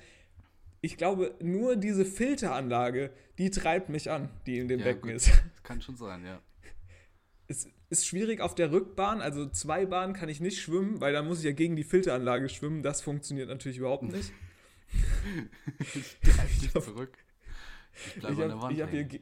[0.83, 5.13] ich glaube, nur diese Filteranlage, die treibt mich an, die in dem Ja, Becken gut.
[5.17, 5.29] ist.
[5.31, 6.41] Das kann schon sein, ja.
[7.49, 11.23] Es ist schwierig auf der Rückbahn, also zwei Bahnen kann ich nicht schwimmen, weil da
[11.23, 12.83] muss ich ja gegen die Filteranlage schwimmen.
[12.83, 14.33] Das funktioniert natürlich überhaupt nicht.
[16.73, 17.17] Zurück.
[18.07, 19.09] Ich bleib Ich an der habe Wand hab hier, hängen.
[19.09, 19.21] ge-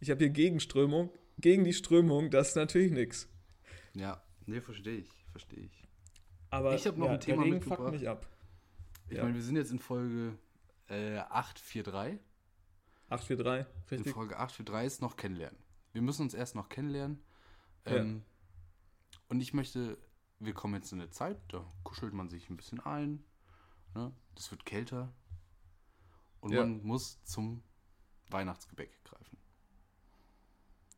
[0.00, 1.10] ich hab hier Gegenströmung.
[1.38, 3.28] Gegen die Strömung, das ist natürlich nichts.
[3.94, 5.88] Ja, nee, verstehe ich, verstehe ich.
[6.50, 7.92] Aber Ich hab noch ja, ein Thema der Regen fuckt mitgebracht.
[7.94, 8.26] mich ab.
[9.08, 9.22] Ich Ja.
[9.24, 10.34] meine, wir sind jetzt in Folge
[10.88, 12.18] äh, 843.
[13.08, 14.14] 843, In richtig?
[14.14, 15.58] Folge 843 ist noch kennenlernen.
[15.92, 17.22] Wir müssen uns erst noch kennenlernen.
[17.84, 18.24] Ähm,
[19.28, 19.98] Und ich möchte,
[20.38, 23.24] wir kommen jetzt in eine Zeit, da kuschelt man sich ein bisschen ein.
[23.94, 24.12] Ne?
[24.34, 25.12] Das wird kälter.
[26.40, 26.60] Und Ja.
[26.60, 27.62] man muss zum
[28.28, 29.36] Weihnachtsgebäck greifen.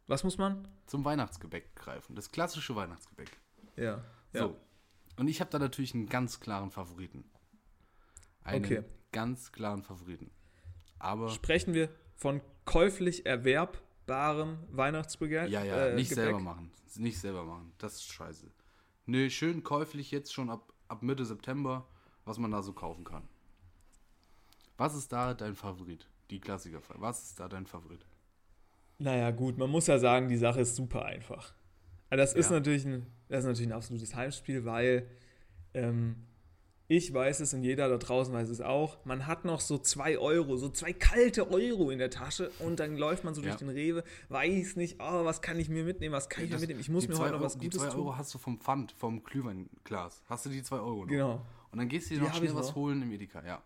[0.06, 0.68] Was muss man?
[0.86, 2.14] Zum Weihnachtsgebäck greifen.
[2.14, 3.30] Das klassische Weihnachtsgebäck.
[3.76, 4.04] Ja.
[4.32, 4.42] ja.
[4.42, 4.60] So.
[5.16, 7.24] Und ich habe da natürlich einen ganz klaren Favoriten.
[8.44, 8.82] Einen Okay.
[9.12, 10.30] ganz klaren Favoriten.
[10.98, 15.46] Aber Sprechen wir von käuflich erwerbbarem Weihnachtsbegehr?
[15.46, 16.24] ja, ja, äh, nicht Gebäck?
[16.24, 16.70] selber machen.
[16.96, 17.72] Nicht selber machen.
[17.78, 18.50] Das ist scheiße.
[19.06, 21.86] Nö, schön käuflich jetzt schon ab, ab Mitte September,
[22.24, 23.28] was man da so kaufen kann.
[24.76, 26.08] Was ist da dein Favorit?
[26.30, 26.80] Die Klassiker.
[26.96, 28.04] Was ist da dein Favorit?
[28.98, 31.52] Naja, gut, man muss ja sagen, die Sache ist super einfach.
[32.08, 32.56] Aber das ist, Ja.
[32.56, 35.08] natürlich ein, das ist natürlich ein absolutes Heimspiel, weil
[35.74, 36.26] ähm,
[36.86, 38.98] ich weiß es und jeder da draußen weiß es auch.
[39.04, 42.96] Man hat noch so zwei Euro, so zwei kalte Euro in der Tasche und dann
[42.98, 43.48] läuft man so Ja.
[43.48, 46.54] durch den Rewe, weiß nicht, oh, was kann ich mir mitnehmen, was kann ich mir
[46.56, 46.80] Das- mitnehmen.
[46.80, 48.00] Ich muss die mir zwei heute noch Euro, was Die Gutes 2 tun.
[48.00, 50.22] Euro hast du vom Pfand, vom Glühweinglas.
[50.26, 51.08] Hast du die 2 Euro noch?
[51.08, 51.46] Genau.
[51.72, 52.74] Und dann gehst du dir Die noch schnell was noch.
[52.76, 53.62] holen im Edeka, ja.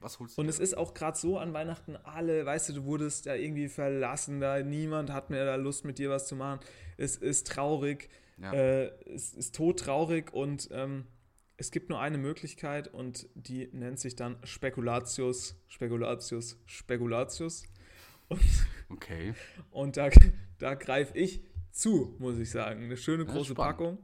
[0.00, 2.84] Was holst du Und es ist auch gerade so an Weihnachten alle, weißt du, du
[2.84, 6.60] wurdest da irgendwie verlassen, da niemand hat mehr da Lust mit dir was zu machen.
[6.96, 8.08] Es ist traurig,
[8.40, 8.52] Ja.
[8.52, 11.06] äh, es ist todtraurig und ähm,
[11.62, 17.62] es gibt nur eine Möglichkeit und die nennt sich dann Spekulatius, Spekulatius, Spekulatius.
[18.88, 19.34] Okay.
[19.70, 20.10] Und da,
[20.58, 21.40] da greife ich
[21.70, 22.82] zu, muss ich sagen.
[22.82, 23.54] Eine schöne große.
[23.54, 23.98] Packung.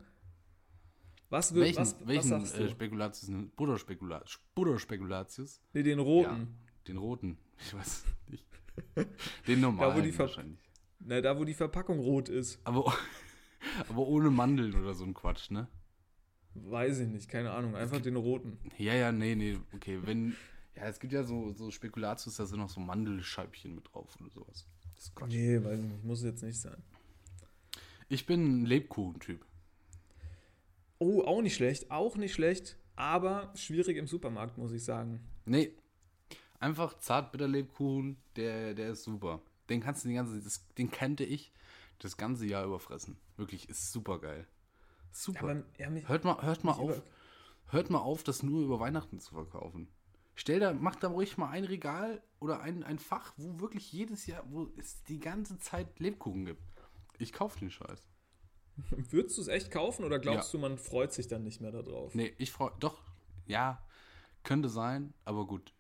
[1.31, 2.63] Was, wird, Welchen, was, was welchen sagst du?
[2.63, 3.29] äh, Spekulatius?
[3.57, 4.41] Butterspekulatius?
[4.55, 5.61] Butterspekulatius?
[5.73, 6.31] nee, den roten.
[6.31, 6.47] Ja,
[6.87, 7.39] den roten.
[7.59, 8.47] Ich weiß nicht.
[9.49, 10.61] Den normalen die Ver- wahrscheinlich.
[11.01, 12.61] Na, da, wo die Verpackung rot ist.
[12.63, 12.95] Aber,
[13.89, 15.67] aber ohne Mandeln oder so ein Quatsch, ne?
[16.69, 17.75] Weiß ich nicht, keine Ahnung.
[17.77, 18.59] Einfach den roten.
[18.79, 19.99] Ja, ja, nee, nee, okay.
[20.03, 20.37] Wenn,
[20.77, 24.31] Ja, es gibt ja so, so Spekulatius, da sind noch so Mandelscheibchen mit drauf oder
[24.31, 24.67] sowas.
[24.95, 25.33] Das ist Quatsch.
[25.33, 26.05] Nee, weiß ich nicht.
[26.05, 26.83] Muss jetzt nicht sein.
[28.09, 29.45] Ich bin ein Lebkuchen-Typ.
[30.99, 31.91] Oh, auch nicht schlecht.
[31.91, 32.77] Auch nicht schlecht.
[32.97, 35.21] Aber schwierig im Supermarkt, muss ich sagen.
[35.45, 35.73] Nee,
[36.59, 39.41] einfach Zartbitterlebkuchen, der, der ist super.
[39.69, 41.53] Den kannst du den ganzen, das, den kannte ich
[41.99, 43.17] das ganze Jahr überfressen.
[43.37, 44.47] Wirklich, ist super geil.
[45.13, 45.41] Super.
[45.51, 47.03] Aber, ja, mich, hört mal, hört mal auf, über-
[47.69, 49.89] hört mal auf, das nur über Weihnachten zu verkaufen.
[50.35, 54.27] Stell da, mach da ruhig mal ein Regal oder ein, ein Fach, wo wirklich jedes
[54.27, 56.63] Jahr, wo es die ganze Zeit Lebkuchen gibt.
[57.19, 58.09] Ich kaufe den Scheiß.
[58.91, 60.59] Würdest du es echt kaufen oder glaubst Ja.
[60.59, 62.15] du, man freut sich dann nicht mehr darauf?
[62.15, 63.03] Nee, ich freue, doch,
[63.47, 63.85] ja,
[64.45, 65.75] könnte sein, aber gut.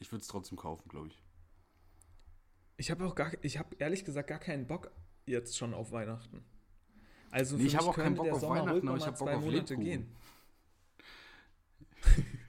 [0.00, 1.22] Ich würde es trotzdem kaufen, glaube ich.
[2.76, 4.90] Ich habe auch gar, ich habe ehrlich gesagt gar keinen Bock
[5.26, 6.44] jetzt schon auf Weihnachten.
[7.32, 9.00] Also Nee, ich hab mich auch keinen könnte Bock der auf Sommer Weihnachten, aber ich
[9.04, 9.84] mal hab Bock zwei auf Monate Lebkuchen.
[9.84, 10.16] gehen.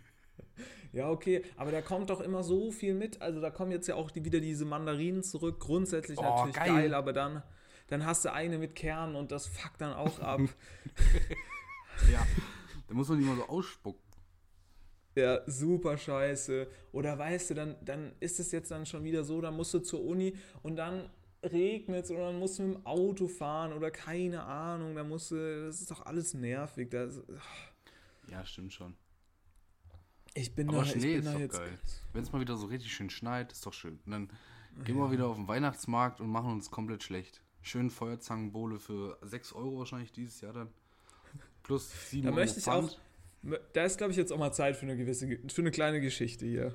[0.92, 3.20] Ja, okay, aber da kommt doch immer so viel mit.
[3.20, 5.60] Also da kommen jetzt ja auch die, wieder diese Mandarinen zurück.
[5.60, 6.68] Grundsätzlich Oh, natürlich geil.
[6.68, 6.94] geil.
[6.94, 7.42] aber dann,
[7.88, 10.40] dann hast du eine mit Kern und das fuckt dann auch ab.
[12.12, 12.26] Ja.
[12.88, 14.02] da muss man die mal so ausspucken.
[15.16, 16.68] Ja, super scheiße.
[16.92, 19.80] Oder weißt du, dann, dann ist es jetzt dann schon wieder so, dann musst du
[19.80, 21.10] zur Uni und dann
[21.44, 25.32] regnet es oder dann musst du mit dem Auto fahren oder keine Ahnung, da musst
[25.32, 26.90] du, das ist doch alles nervig.
[26.90, 27.22] Das,
[28.30, 28.96] Ja, stimmt schon.
[30.34, 31.58] ich bin Aber da, Schnee bin ist da doch jetzt.
[31.58, 31.80] geil.
[32.14, 34.00] Wenn es mal wieder so richtig schön schneit, ist doch schön.
[34.06, 34.30] Und dann
[34.86, 37.42] gehen wir wieder auf den Weihnachtsmarkt und machen uns komplett schlecht.
[37.62, 40.70] Schön Feuerzangenbowle für 6 Euro wahrscheinlich dieses Jahr dann.
[41.64, 43.00] Plus 7 Da Euro möchte ich Pfand.
[43.44, 46.02] auch, da ist glaube ich jetzt auch mal Zeit für eine gewisse, für eine kleine
[46.02, 46.74] Geschichte hier.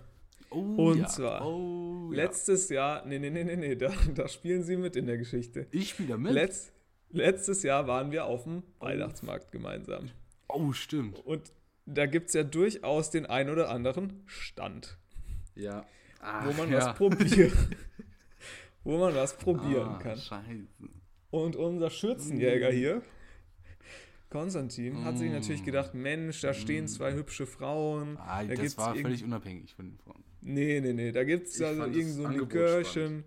[0.50, 1.06] Oh, Und ja.
[1.06, 2.16] zwar, oh, ja.
[2.24, 5.66] Letztes Jahr, nee, nee, nee, nee, nee, da, da spielen sie mit in der Geschichte.
[5.70, 6.32] Ich spiele da mit.
[6.32, 6.72] Letz,
[7.10, 10.10] letztes Jahr waren wir auf dem Weihnachtsmarkt gemeinsam.
[10.48, 11.18] oh, stimmt.
[11.24, 11.52] Und
[11.86, 14.98] da gibt es ja durchaus den ein oder anderen Stand,
[15.54, 15.86] Ja.
[16.44, 16.78] wo man ja.
[16.78, 17.52] was probieren,
[18.84, 20.18] wo man was probieren ah, kann.
[20.18, 20.66] Scheiße.
[21.30, 23.02] Und unser Schürzenjäger hier,
[24.30, 28.14] Konstantin, hat sich natürlich gedacht, Mensch, da stehen zwei hübsche Frauen.
[28.14, 28.18] Mm.
[28.18, 30.22] Ah, da das gibt's war völlig unabhängig von den Frauen.
[30.40, 33.24] Nee, nee, nee, da gibt es also irgend so ein Likörchen.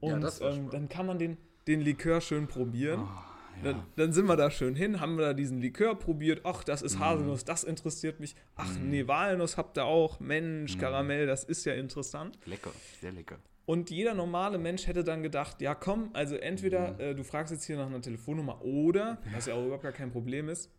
[0.00, 3.00] Ja, Und war ähm, dann kann man den, den Likör schön probieren.
[3.00, 3.24] Ah,
[3.62, 3.72] ja.
[3.72, 6.40] Dann, dann sind wir da schön hin, haben wir da diesen Likör probiert.
[6.44, 6.86] Ach, das Mm.
[6.86, 8.34] ist Haselnuss, das interessiert mich.
[8.56, 10.20] Ach, nee, Walnuss habt ihr auch.
[10.20, 12.38] Mensch, Karamell, das ist ja interessant.
[12.46, 12.70] Lecker,
[13.00, 13.38] sehr lecker.
[13.64, 17.64] Und jeder normale Mensch hätte dann gedacht, ja komm, also entweder äh, du fragst jetzt
[17.64, 20.70] hier nach einer Telefonnummer oder, was ja auch überhaupt gar kein Problem ist,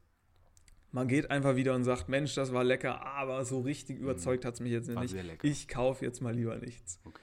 [0.92, 4.56] man geht einfach wieder und sagt, Mensch, das war lecker, aber so richtig überzeugt hat
[4.56, 5.16] es mich jetzt War nicht.
[5.44, 7.00] Ich kaufe jetzt mal lieber nichts.
[7.06, 7.20] Okay.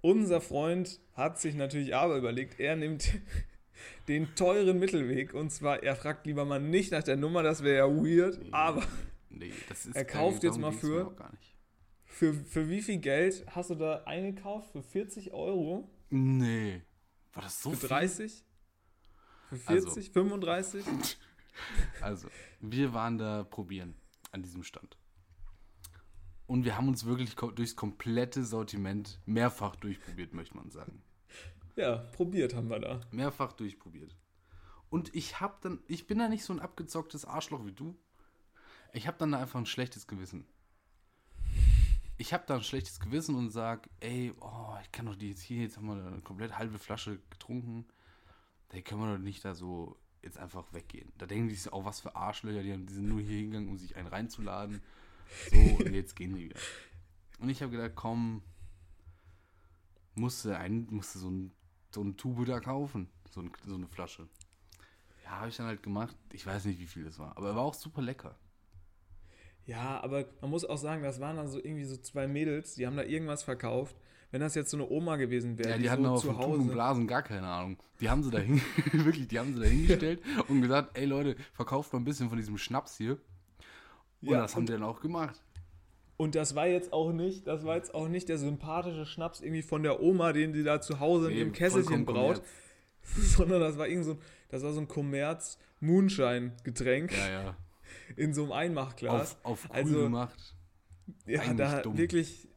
[0.00, 3.10] Unser Freund hat sich natürlich aber überlegt, er nimmt
[4.08, 7.88] den teuren Mittelweg und zwar, er fragt lieber mal nicht nach der Nummer, das wäre
[7.88, 8.82] ja weird, aber
[9.36, 11.14] Nee, das ist Er kauft jetzt mal für-.
[12.14, 14.70] Für, für wie viel Geld hast du da eingekauft?
[14.72, 15.90] Für 40 Euro?
[16.10, 16.82] Nee.
[17.32, 17.88] War das so Für viel?
[17.88, 18.44] 30?
[19.48, 20.10] Für Also- 40?
[20.12, 20.84] 35?
[22.00, 22.26] Also,
[22.58, 23.94] wir waren da probieren
[24.32, 24.96] an diesem Stand.
[26.48, 31.00] Und wir haben uns wirklich durchs komplette Sortiment mehrfach durchprobiert, möchte man sagen.
[31.76, 33.00] Ja, probiert haben wir da.
[33.12, 34.16] Mehrfach durchprobiert.
[34.90, 37.96] Und ich hab dann, ich bin da nicht so ein abgezocktes Arschloch wie du.
[38.92, 40.44] Ich habe dann da einfach ein schlechtes Gewissen.
[42.16, 45.42] Ich habe da ein schlechtes Gewissen und sag, ey, oh, ich kann doch die jetzt
[45.42, 47.86] hier, jetzt haben wir eine komplett halbe Flasche getrunken.
[48.68, 51.12] Da können wir doch nicht da so jetzt einfach weggehen.
[51.18, 53.68] Da denken die sich auch, was für Arschlöcher, die, haben, die sind nur hier hingegangen,
[53.68, 54.80] um sich einen reinzuladen.
[55.50, 56.60] So, und jetzt gehen die wieder.
[57.40, 58.42] Und ich habe gedacht, komm,
[60.14, 61.52] musste, ein, musste so, ein,
[61.92, 64.28] so ein Tube da kaufen, so, ein, so eine Flasche.
[65.24, 66.16] Ja, habe ich dann halt gemacht.
[66.32, 68.38] Ich weiß nicht, wie viel das war, aber er war auch super lecker.
[69.66, 72.86] Ja, aber man muss auch sagen, das waren dann so irgendwie so zwei Mädels, die
[72.86, 73.96] haben da irgendwas verkauft.
[74.30, 76.36] Wenn das jetzt so eine Oma gewesen wäre, Ja, die so hatten aber zu von
[76.40, 76.72] Tuben und Hause.
[76.72, 77.78] Blasen gar keine Ahnung.
[78.00, 78.38] Die haben sie da
[78.92, 82.36] wirklich, die haben sie da hingestellt und gesagt, ey Leute, verkauft mal ein bisschen von
[82.36, 83.12] diesem Schnaps hier.
[84.22, 85.40] Und Ja, das haben und- die dann auch gemacht.
[86.16, 89.62] Und das war jetzt auch nicht, das war jetzt auch nicht der sympathische Schnaps irgendwie
[89.62, 92.42] von der Oma, den sie da zu Hause in Nee, ihrem Kesselchen vollkommen braut,
[93.02, 97.56] sondern das war irgend so, ein- das war so ein Kommerz Moonshine-Getränk Ja, ja.
[98.16, 99.36] In so einem Einmachglas.
[99.42, 100.54] Auf, auf cool Also, gemacht.
[101.26, 101.98] Ja, eigentlich da dumm.
[101.98, 102.48] wirklich,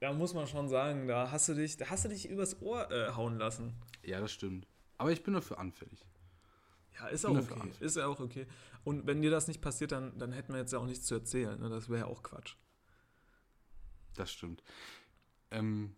[0.00, 2.90] da muss man schon sagen, da hast du dich, da hast du dich übers Ohr
[2.90, 3.74] äh, hauen lassen.
[4.02, 4.66] Ja, das stimmt.
[4.98, 6.04] Aber ich bin dafür anfällig.
[6.98, 7.70] Ja, ist auch okay.
[7.80, 8.46] Ist ja auch okay.
[8.84, 11.14] Und wenn dir das nicht passiert, dann, dann hätten wir jetzt ja auch nichts zu
[11.14, 11.58] erzählen.
[11.58, 11.68] Ne?
[11.68, 12.54] Das wäre ja auch Quatsch.
[14.14, 14.62] Das stimmt.
[15.50, 15.96] Ähm,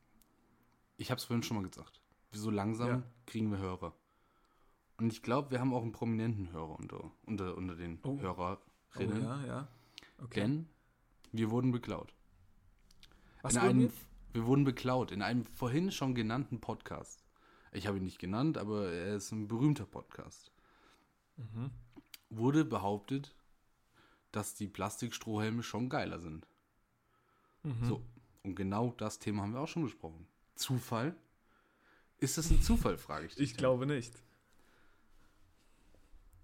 [0.96, 2.00] ich habe es vorhin schon mal gesagt.
[2.32, 3.02] So langsam Ja.
[3.26, 3.94] kriegen wir Hörer.
[4.98, 8.16] Und ich glaube, wir haben auch einen prominenten Hörer unter, unter, unter den Oh.
[8.98, 9.22] Hörerinnen.
[9.22, 9.68] ja, ja.
[10.22, 10.40] Okay.
[10.40, 10.68] Denn
[11.32, 12.12] wir wurden beklaut.
[13.42, 13.92] Was in einem, wir?
[14.32, 17.24] wir wurden beklaut in einem vorhin schon genannten Podcast.
[17.72, 20.50] Ich habe ihn nicht genannt, aber er ist ein berühmter Podcast.
[21.36, 21.70] Mhm.
[22.30, 23.34] Wurde behauptet,
[24.32, 26.46] dass die Plastikstrohhelme schon geiler sind.
[27.62, 27.84] Mhm.
[27.84, 28.02] So,
[28.42, 30.26] und genau das Thema haben wir auch schon besprochen.
[30.54, 31.14] Zufall?
[32.18, 33.50] Ist das ein Zufall, frage ich dich.
[33.50, 34.14] Ich glaube nicht.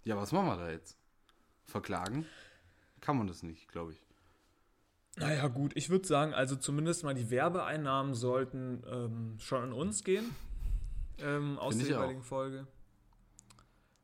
[0.05, 0.99] Ja, was machen wir da jetzt?
[1.65, 2.27] Verklagen?
[3.03, 4.03] Kann man das nicht, glaube ich.
[5.17, 10.05] Naja, gut, ich würde sagen, also zumindest mal die Werbeeinnahmen sollten ähm, schon an uns
[10.05, 10.25] gehen.
[11.19, 11.91] Ähm, aus der auch.
[11.91, 12.67] jeweiligen Folge.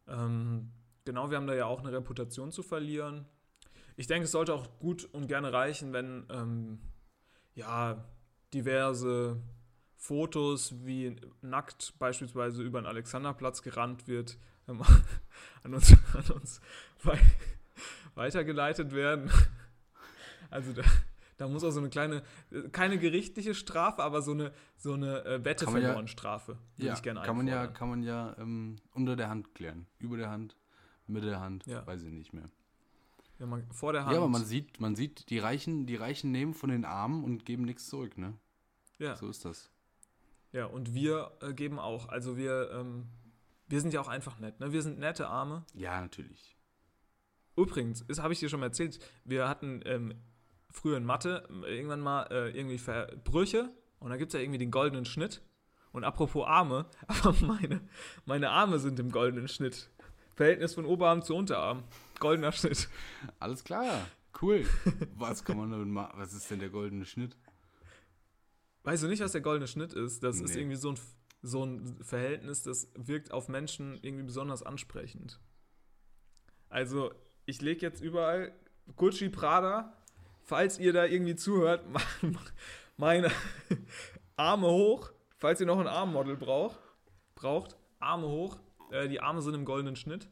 [0.07, 0.71] Ähm,
[1.05, 3.25] genau, wir haben da ja auch eine Reputation zu verlieren.
[3.97, 6.81] Ich denke, es sollte auch gut und gerne reichen, wenn ähm,
[7.55, 8.05] ja
[8.53, 9.41] diverse
[9.97, 14.39] Fotos wie nackt beispielsweise über den Alexanderplatz gerannt wird,
[14.69, 14.83] ähm,
[15.63, 16.61] an uns, an uns
[17.03, 17.19] wei
[18.19, 19.31] weitergeleitet werden.
[20.51, 20.83] Also da,
[21.37, 22.23] da muss auch so eine kleine,
[22.73, 26.57] keine gerichtliche Strafe, aber so eine, so eine äh, Wette Kann man ja- verloren Strafe
[26.77, 29.87] würde Ja, ich gerne kann man ja, kann man ja ähm, unter der Hand klären.
[29.99, 30.57] Über der Hand,
[31.07, 31.87] mit der Hand, Ja.
[31.87, 32.49] weiß ich nicht mehr.
[33.39, 34.13] Ja, man, vor der Hand.
[34.13, 37.45] Ja, aber man sieht, man sieht, die Reichen, die Reichen nehmen von den Armen und
[37.45, 38.33] geben nichts zurück, ne?
[38.99, 39.71] ja, So ist das.
[40.53, 42.09] ja, und wir äh, geben auch.
[42.09, 43.07] Also wir, ähm,
[43.69, 44.61] wir sind ja auch einfach nett.
[44.61, 44.73] Ne?
[44.73, 45.67] Wir sind nette Arme.
[45.75, 46.57] Ja, natürlich.
[47.59, 50.15] Übrigens, das habe ich dir schon mal erzählt, wir hatten ähm,
[50.71, 54.41] früher in Mathe äh, irgendwann mal äh, irgendwie Ver Brüche und da gibt es ja
[54.41, 55.43] irgendwie den goldenen Schnitt.
[55.93, 57.81] Und apropos Arme, aber meine,
[58.27, 59.91] meine Arme sind im goldenen Schnitt.
[60.37, 61.83] Verhältnis von Oberarm zu Unterarm.
[62.21, 62.89] Goldener Schnitt.
[63.41, 64.07] Alles klar.
[64.41, 64.65] Cool.
[65.17, 66.13] was kann man damit machen?
[66.17, 67.37] Was ist denn der goldene Schnitt?
[68.85, 70.23] Weißt du nicht, was der goldene Schnitt ist?
[70.23, 70.61] Das ist Nee.
[70.61, 70.99] irgendwie so ein,
[71.43, 75.41] so ein Verhältnis, das wirkt auf Menschen irgendwie besonders ansprechend.
[76.69, 77.13] Also,
[77.49, 78.53] ich lege jetzt überall
[78.97, 79.95] Gucci Prada,
[80.45, 81.83] falls ihr da irgendwie zuhört,
[82.99, 83.31] meine
[84.37, 86.79] Arme hoch, falls ihr noch ein Armmodel braucht,
[87.35, 88.59] braucht, Arme hoch.
[88.91, 90.29] Äh, die Arme sind im goldenen Schnitt.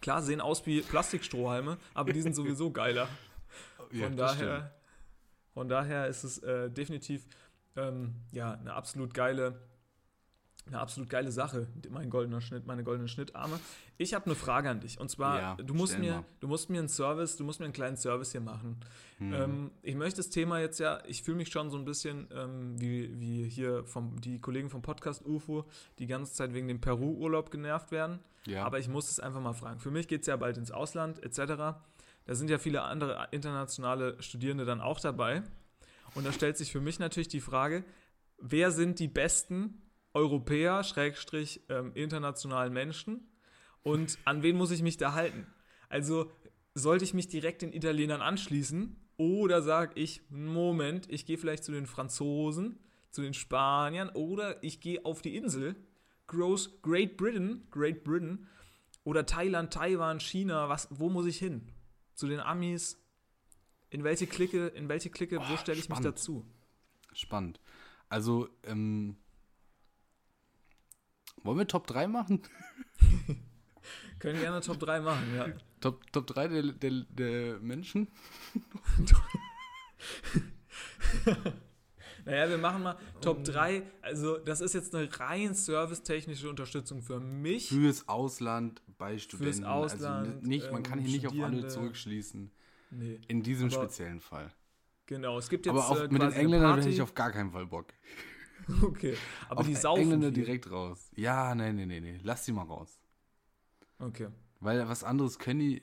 [0.00, 3.08] Klar, sehen aus wie Plastikstrohhalme, aber die sind sowieso geiler.
[3.90, 4.74] Von das daher,
[5.52, 7.24] von daher ist es äh, definitiv
[7.76, 9.60] ähm, ja, eine absolut geile,
[10.66, 13.60] eine absolut geile Sache, mein goldener Schnitt, meine goldenen Schnittarme.
[13.98, 14.98] Ich habe eine Frage an dich.
[14.98, 16.24] Und zwar, Ja, du musst mir, mal.
[16.40, 18.80] du musst mir einen Service, du musst mir einen kleinen Service hier machen.
[19.18, 19.32] Hm.
[19.34, 22.80] Ähm, ich möchte das Thema jetzt ja, ich fühle mich schon so ein bisschen ähm,
[22.80, 25.66] wie, wie hier vom, die Kollegen vom Podcast UFO,
[25.98, 28.20] die ganze Zeit wegen dem Peru-Urlaub genervt werden.
[28.46, 28.64] ja.
[28.64, 29.80] Aber ich muss es einfach mal fragen.
[29.80, 31.36] Für mich geht es ja bald ins Ausland etc.
[32.24, 35.42] Da sind ja viele andere internationale Studierende dann auch dabei.
[36.14, 37.84] Und da stellt sich für mich natürlich die Frage,
[38.38, 39.82] wer sind die besten
[40.14, 43.28] Europäer, Schrägstrich, ähm, internationalen Menschen
[43.82, 45.46] und an wen muss ich mich da halten?
[45.88, 46.30] Also
[46.74, 51.72] sollte ich mich direkt den Italienern anschließen oder sage ich, Moment, ich gehe vielleicht zu
[51.72, 52.78] den Franzosen,
[53.10, 55.76] zu den Spaniern oder ich gehe auf die Insel,
[56.26, 58.48] Gross Great Britain, Great Britain
[59.04, 61.68] oder Thailand, Taiwan, China, was, wo muss ich hin?
[62.14, 63.00] Zu den Amis?
[63.90, 66.16] In welche Clique, in welche Clique, wo Boah, stelle ich mich spannend.
[66.16, 66.44] dazu?
[67.12, 67.60] Spannend.
[68.08, 69.16] Also, ähm,
[71.44, 72.42] wollen wir Top 3 machen?
[74.18, 75.46] Können gerne Top 3 machen, ja.
[75.80, 78.08] Top, Top 3 der, der, der Menschen?
[82.26, 83.82] Naja, wir machen mal Top 3.
[84.00, 87.68] Also, das ist jetzt eine rein servicetechnische Unterstützung für mich.
[87.68, 89.64] Fürs Ausland bei Studenten.
[89.64, 92.50] Ausland, also nicht, man kann hier nicht auf alle zurückschließen.
[92.92, 94.52] Nee, In diesem speziellen Fall.
[95.06, 95.38] genau.
[95.38, 97.66] Es gibt jetzt Aber auf, äh, mit den Engländern hätte ich auf gar keinen Fall
[97.66, 97.92] Bock.
[98.82, 99.16] Okay,
[99.48, 100.44] aber auf die saufen Engländer viel.
[100.44, 101.10] direkt raus.
[101.16, 102.20] Ja, nee, nee, nee, nee.
[102.22, 102.98] Lass die mal raus.
[103.98, 104.28] Okay.
[104.60, 105.82] Weil was anderes können die.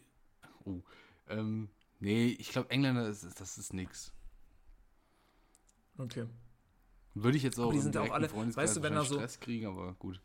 [0.65, 0.81] Oh.
[1.29, 1.69] Ähm,
[1.99, 4.11] nee, ich glaube, Engländer, ist, das ist nix.
[5.97, 6.25] Okay.
[7.13, 9.39] Würde ich jetzt auch Aber die sind auch alle- weißt du, wenn da so- Stress
[9.39, 10.21] kriegen, aber gut.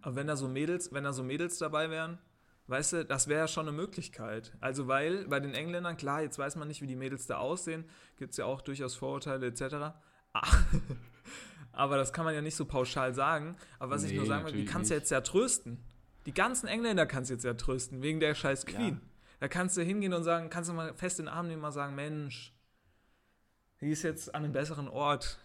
[0.00, 2.18] Aber wenn da so Mädels, wenn da so Mädels dabei wären,
[2.68, 4.56] weißt du, das wäre ja schon eine Möglichkeit.
[4.60, 7.84] Also weil bei den Engländern, klar, jetzt weiß man nicht, wie die Mädels da aussehen,
[8.16, 9.94] gibt es ja auch durchaus Vorurteile etc.
[11.72, 13.56] Aber das kann man ja nicht so pauschal sagen.
[13.78, 15.78] Aber was ich Nee, nur sagen will, die kannst du jetzt ja trösten.
[16.26, 18.94] Die ganzen Engländer kannst du jetzt ja trösten, wegen der scheiß Queen.
[18.94, 19.00] Ja.
[19.40, 21.62] Da kannst du hingehen und sagen, kannst du mal fest in den Arm nehmen und
[21.62, 22.52] mal sagen, Mensch,
[23.80, 25.38] die ist jetzt an einem besseren Ort.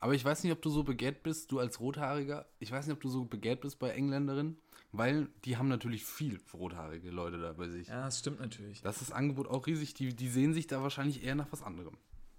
[0.00, 2.94] Aber ich weiß nicht, ob du so begehrt bist, du als Rothaariger, ich weiß nicht,
[2.94, 4.58] ob du so begehrt bist bei Engländerinnen,
[4.92, 7.88] weil die haben natürlich viel rothaarige Leute da bei sich.
[7.88, 8.82] Ja, das stimmt natürlich.
[8.82, 11.62] Das ist das Angebot auch riesig, die, die sehen sich da wahrscheinlich eher nach was
[11.62, 11.96] anderem.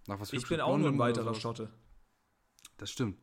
[0.08, 1.34] Nach was Ich bin auch nur ein weiterer.
[1.34, 1.70] Schotte.
[2.80, 3.20] Das stimmt.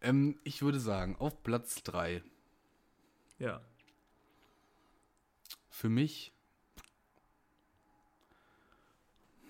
[0.00, 2.22] Ähm, ich würde sagen, auf Platz 3
[3.38, 3.60] Ja.
[5.68, 6.32] für mich.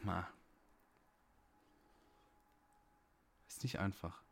[0.03, 0.27] Na.
[3.49, 4.23] Ist nicht einfach.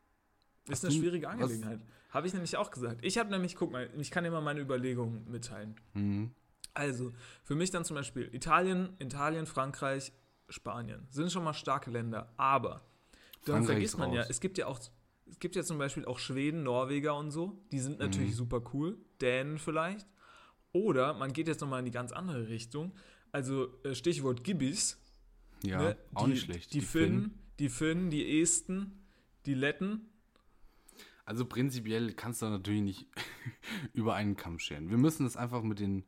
[0.64, 1.80] Ist Hast eine du- schwierige Angelegenheit.
[2.10, 3.04] Habe ich nämlich auch gesagt.
[3.04, 5.76] Ich habe nämlich, guck mal, ich kann dir mal meine Überlegungen mitteilen.
[5.92, 6.34] Mhm.
[6.74, 7.12] Also,
[7.44, 10.12] für mich dann zum Beispiel Italien, Italien, Frankreich,
[10.48, 11.06] Spanien.
[11.10, 12.32] Sind schon mal starke Länder.
[12.38, 12.80] Aber
[13.44, 14.30] dann vergisst man ja, raus.
[14.30, 14.78] es gibt ja auch,
[15.30, 17.58] es gibt ja zum Beispiel auch Schweden, Norweger und so.
[17.72, 18.36] Die sind natürlich Mhm.
[18.36, 18.98] super cool.
[19.20, 20.06] Dänen vielleicht.
[20.72, 22.92] Oder man geht jetzt nochmal in die ganz andere Richtung.
[23.32, 24.98] Also, äh, Stichwort Gibbis.
[25.62, 25.96] Ja, ne?
[26.14, 26.72] auch die, nicht schlecht.
[26.72, 29.02] Die, Finnen, die Finnen, die Esten,
[29.46, 30.08] die Letten.
[31.24, 33.06] Also prinzipiell kannst du natürlich nicht
[33.92, 34.88] über einen Kamm scheren.
[34.88, 36.04] Wir müssen das einfach mit den.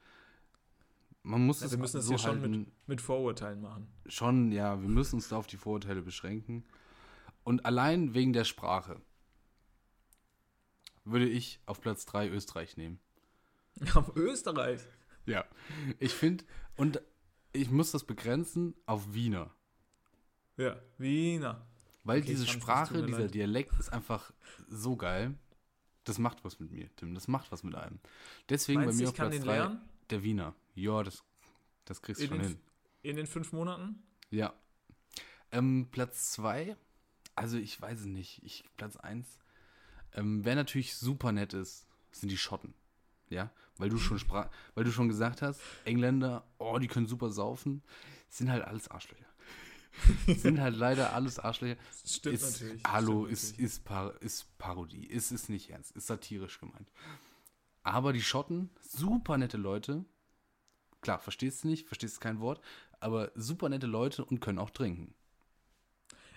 [1.22, 3.87] Man muss Ja, es wir müssen das so hier schon mit, mit Vorurteilen machen.
[4.07, 6.64] schon, ja, wir müssen uns da auf die Vorurteile beschränken.
[7.45, 9.01] Und allein wegen der Sprache
[11.05, 13.01] würde ich auf Platz 3 Österreich nehmen.
[13.95, 14.80] Auf Österreich.
[15.26, 15.45] Ja.
[15.99, 16.45] Ich finde,
[16.76, 17.01] und
[17.53, 19.51] ich muss das begrenzen auf Wiener.
[20.57, 21.66] Ja, Wiener.
[22.05, 23.34] Weil Okay, diese Sprache, dieser leid.
[23.34, 24.32] Dialekt ist einfach
[24.68, 25.34] so geil.
[26.05, 27.14] Das macht was mit mir, Tim.
[27.14, 28.01] Das macht was mit einem.
[28.49, 29.80] Deswegen Meinst bei mir auf Platz den 3 lernen?
[30.11, 30.55] der Wiener.
[30.74, 31.22] Ja, das,
[31.84, 32.61] das kriegst du schon den, hin.
[33.03, 34.03] in den fünf Monaten?
[34.30, 34.53] Ja.
[35.53, 36.76] Ähm, Platz 2,
[37.41, 38.43] also ich weiß es nicht.
[38.45, 39.26] Ich, Platz 1.
[40.14, 42.74] Ähm, wer natürlich super nett ist, sind die Schotten.
[43.30, 47.30] Ja, weil du schon sprach, weil du schon gesagt hast, Engländer, oh, die können super
[47.30, 47.82] saufen,
[48.28, 49.24] sind halt alles Arschlöcher.
[50.26, 51.80] sind halt leider alles Arschlöcher.
[52.03, 52.82] Das stimmt ist, natürlich.
[52.86, 53.66] Hallo, stimmt ist, natürlich.
[53.66, 55.07] ist, Par ist Parodie.
[55.07, 55.93] Ist, ist nicht ernst.
[55.93, 56.93] Ist satirisch gemeint.
[57.84, 60.05] Aber die Schotten, super nette Leute.
[61.01, 62.61] Klar, verstehst du nicht, verstehst kein Wort,
[62.99, 65.14] aber super nette Leute und können auch trinken.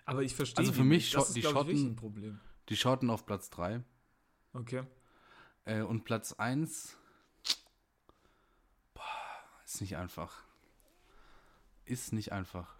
[0.06, 2.40] Aber ich verstehe Also für mich Schott- ist, die Schotten- ein Problem.
[2.70, 3.84] Die Schotten auf Platz 3.
[4.54, 4.84] Okay.
[5.66, 6.98] Äh, und Platz 1.
[9.66, 10.44] Ist nicht einfach.
[11.86, 12.76] Ist nicht einfach.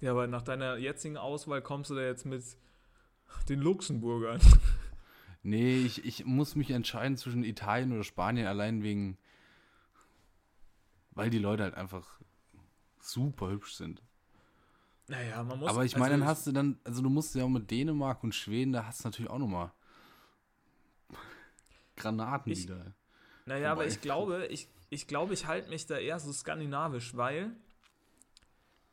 [0.00, 2.44] Ja, aber nach deiner jetzigen Auswahl kommst du da jetzt mit
[3.48, 4.40] den Luxemburgern.
[5.44, 9.16] Nee, ich, ich muss mich entscheiden zwischen Italien oder Spanien, allein wegen.
[11.12, 12.20] Weil die Leute halt einfach
[12.98, 14.02] super hübsch sind.
[15.08, 15.70] Naja, man muss.
[15.70, 18.22] Aber ich also meine, dann hast du dann, also du musst ja auch mit Dänemark
[18.22, 19.72] und Schweden, da hast du natürlich auch nochmal
[21.96, 22.94] Granaten Ich- wieder.
[23.46, 27.50] Naja, aber ich glaube, ich, ich glaube, ich halte mich da eher so skandinavisch, weil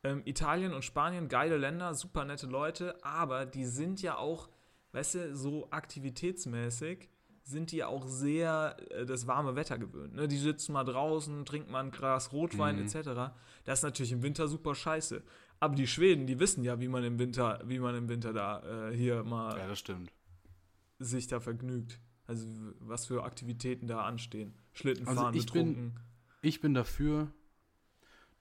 [0.02, 4.48] ähm, Italien und Spanien, geile Länder, super nette Leute, aber die sind ja auch,
[4.92, 7.10] weißt du, so aktivitätsmäßig
[7.44, 10.14] sind die auch sehr äh, das warme Wetter gewöhnt.
[10.14, 10.26] Ne?
[10.26, 12.86] Die sitzen mal draußen, trinken mal ein Glas Rotwein Mhm.
[12.86, 13.32] etc.
[13.64, 15.22] Das ist natürlich im Winter super scheiße.
[15.60, 18.88] Aber die Schweden, die wissen ja, wie man im Winter, wie man im Winter da
[18.90, 19.66] äh, hier mal Ja,
[20.98, 21.98] sich da vergnügt.
[22.26, 22.46] Also
[22.80, 24.54] was für Aktivitäten da anstehen.
[24.72, 26.00] Schlitten Also fahren, ich bin- betrunken.
[26.42, 27.32] Ich bin dafür,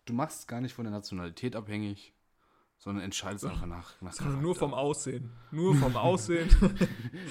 [0.05, 2.13] du machst es gar nicht von der Nationalität abhängig,
[2.77, 4.85] sondern entscheidest einfach nach, nach Sondern nur vom Charakter.
[4.87, 5.31] Aussehen.
[5.51, 6.49] Nur vom Aussehen.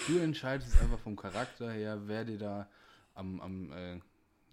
[0.08, 2.68] Du entscheidest einfach vom Charakter her, wer dir da
[3.14, 4.00] am, am, äh,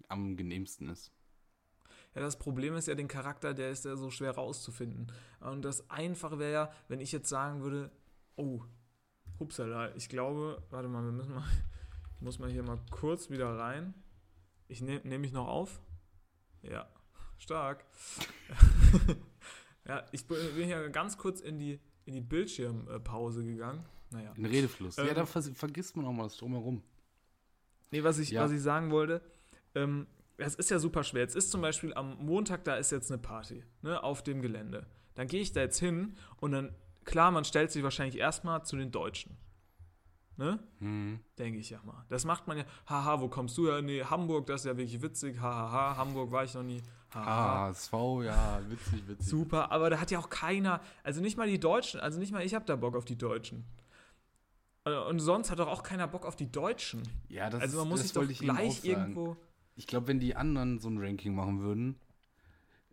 [0.08, 1.10] am genehmsten ist.
[2.14, 5.10] Ja, das Problem ist ja, den Charakter, der ist ja so schwer rauszufinden.
[5.40, 7.90] Und das Einfache wäre ja, wenn ich jetzt sagen würde,
[8.36, 8.62] oh,
[9.38, 11.44] hupsala, ich glaube, warte mal, wir müssen mal,
[12.16, 13.94] ich muss mal hier mal kurz wieder rein.
[14.68, 15.80] Ich nehme nehm mich noch auf.
[16.62, 16.88] Ja,
[17.38, 17.84] stark.
[19.86, 23.84] ja, ich bin hier ganz kurz in die, in die Bildschirmpause gegangen.
[24.10, 24.32] Naja.
[24.36, 24.96] Ein Redefluss.
[24.96, 26.82] ja, Ähm, da vers- vergisst man auch mal das drumherum.
[27.90, 28.44] Nee, was ich, Ja.
[28.44, 29.22] was ich sagen wollte,
[29.74, 30.06] ähm,
[30.36, 31.22] es ist ja super schwer.
[31.22, 34.86] Jetzt ist zum Beispiel am Montag, da ist jetzt eine Party, ne, auf dem Gelände.
[35.14, 36.74] Dann gehe ich da jetzt hin und dann,
[37.04, 39.36] klar, man stellt sich wahrscheinlich erstmal zu den Deutschen.
[40.36, 40.58] Ne?
[40.80, 41.20] Mhm.
[41.38, 42.04] Denke ich ja mal.
[42.08, 43.82] Das macht man ja, haha, wo kommst du her?
[43.82, 46.82] Nee, Hamburg, das ist ja wirklich witzig, hahaha, Hamburg war ich noch nie.
[47.14, 47.66] Haha.
[47.66, 49.26] Ah, SV, ja, witzig, witzig.
[49.26, 52.42] Super, aber da hat ja auch keiner, also nicht mal die Deutschen, also nicht mal
[52.42, 53.66] ich habe da Bock auf die Deutschen.
[54.84, 57.02] Äh, Und sonst hat doch auch keiner Bock auf die Deutschen.
[57.28, 59.36] Ja, das, also man muss sich doch gleich sagen.
[59.74, 61.98] Ich glaube, wenn die anderen so ein Ranking machen würden,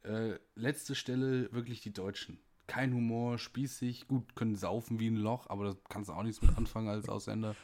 [0.04, 2.40] äh, letzte Stelle wirklich die Deutschen.
[2.68, 6.42] Kein Humor, spießig, gut, können saufen wie ein Loch, aber da kannst du auch nichts
[6.42, 7.56] mit anfangen als Ausländer.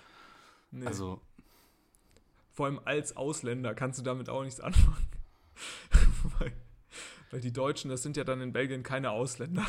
[0.71, 0.85] Nee.
[0.85, 1.21] Also,
[2.51, 5.07] Vor allem als Ausländer kannst du damit auch nichts anfangen.
[6.39, 6.53] weil,
[7.31, 9.65] weil die Deutschen, das sind ja dann in Belgien keine Ausländer.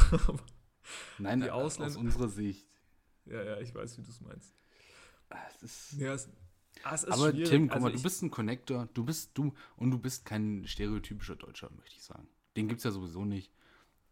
[1.19, 2.67] nein, Die aus Ausländer- unserer Sicht.
[3.27, 4.55] ja, ja, ich weiß, wie du es meinst.
[5.29, 6.37] Ah, es ist, Ja, es, es ist
[6.87, 7.49] aber schwierig.
[7.49, 10.66] Tim, guck also mal, du bist ein Connector, du bist du und du bist kein
[10.66, 12.28] stereotypischer Deutscher, möchte ich sagen.
[12.57, 13.53] Den gibt's ja sowieso nicht.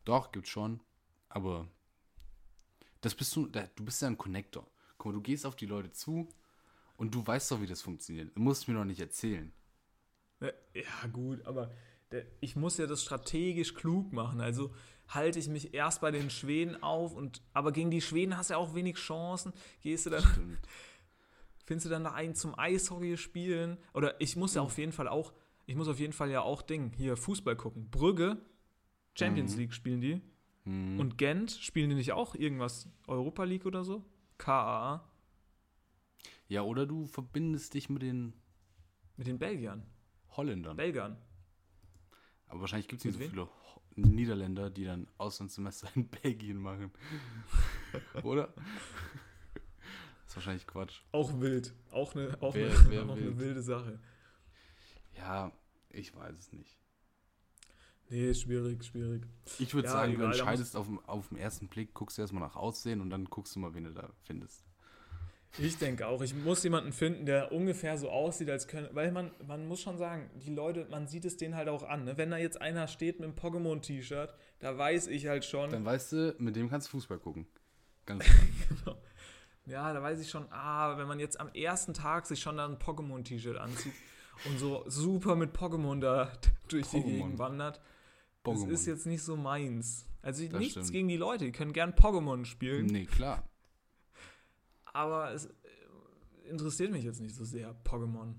[0.04, 0.80] Doch, gibt's schon,
[1.28, 1.68] aber
[3.00, 4.66] das bist du, du bist ja ein Connector.
[4.98, 6.28] Guck mal, du gehst auf die Leute zu
[6.96, 8.36] und du weißt doch, wie das funktioniert.
[8.36, 9.52] Du musst es mir doch nicht erzählen.
[10.40, 11.70] Ja, gut, aber
[12.40, 14.40] ich muss ja das strategisch klug machen.
[14.40, 14.72] Also
[15.08, 18.54] halte ich mich erst bei den Schweden auf und aber gegen die Schweden hast du
[18.54, 19.52] ja auch wenig Chancen.
[19.82, 20.60] Gehst du dann, Stimmt.
[21.64, 23.78] Findest du dann da einen zum Eishockey spielen?
[23.92, 25.32] Oder ich muss ja auf jeden Fall auch,
[25.66, 27.90] ich muss auf jeden Fall ja auch Ding, hier Fußball gucken.
[27.90, 28.38] Brügge,
[29.18, 29.58] Champions Mhm.
[29.58, 30.20] League spielen die.
[30.64, 30.98] Hm.
[30.98, 32.88] Und Gent, spielen die nicht auch irgendwas?
[33.06, 34.04] Europa League oder so?
[34.38, 35.08] KAA?
[36.48, 38.34] ja, oder du verbindest dich mit den
[39.16, 39.86] Mit den Belgiern.
[40.30, 40.76] Holländern.
[40.76, 41.16] Belgern.
[42.48, 43.48] Aber wahrscheinlich gibt es nicht so Mit viele
[43.96, 46.90] Niederländer, die dann Auslandssemester in Belgien machen.
[48.24, 48.52] oder?
[50.34, 51.00] Ist wahrscheinlich Quatsch.
[51.12, 51.72] Auch wild.
[51.92, 53.38] Auch eine, auch Wär- eine, wär auch eine wild.
[53.38, 54.00] wilde Sache.
[55.16, 55.52] Ja,
[55.90, 56.76] ich weiß es nicht.
[58.08, 59.22] Nee, schwierig, schwierig.
[59.60, 62.56] Ich würde Ja, sagen, egal, du entscheidest auf, auf den ersten Blick, guckst erstmal nach
[62.56, 64.64] Aussehen und dann guckst du mal, wen du da findest.
[65.56, 68.88] Ich denke auch, ich muss jemanden finden, der ungefähr so aussieht, als können.
[68.90, 72.06] Weil man, man muss schon sagen, die Leute, man sieht es denen halt auch an.
[72.06, 72.16] Ne?
[72.16, 75.70] Wenn da jetzt einer steht mit einem Pokémon-T-Shirt, da weiß ich halt schon.
[75.70, 77.46] Dann weißt du, mit dem kannst du Fußball gucken.
[78.04, 78.24] Ganz
[78.68, 78.98] Genau.
[79.66, 82.66] Ja, da weiß ich schon, ah, wenn man jetzt am ersten Tag sich schon da
[82.66, 83.94] ein Pokémon-T-Shirt anzieht
[84.46, 86.30] und so super mit Pokémon da
[86.68, 87.02] durch die Pokémon.
[87.04, 87.80] Gegend wandert,
[88.42, 88.68] das Pokémon.
[88.68, 90.06] ist jetzt nicht so meins.
[90.22, 90.92] Also Das nichts stimmt.
[90.92, 93.48] gegen die Leute, die können gern Pokémon spielen, Nee, klar.
[94.92, 95.50] aber es äh,
[96.50, 98.34] interessiert mich jetzt nicht so sehr, Pokémon.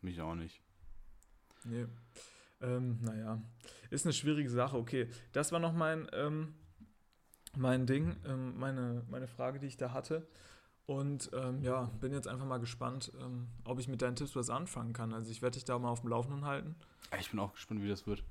[0.00, 0.60] Mich auch nicht.
[1.64, 1.86] Nee.
[2.62, 3.42] Ähm, naja,
[3.90, 4.76] ist eine schwierige Sache.
[4.76, 6.54] Okay, das war noch mein, ähm,
[7.56, 10.26] mein Ding, ähm, meine, meine Frage, die ich da hatte.
[10.86, 14.50] Und ähm, ja, bin jetzt einfach mal gespannt, ähm, ob ich mit deinen Tipps was
[14.50, 15.12] anfangen kann.
[15.12, 16.74] Also ich werde dich da mal auf dem Laufenden halten.
[17.18, 18.24] Ich bin auch gespannt, wie das wird.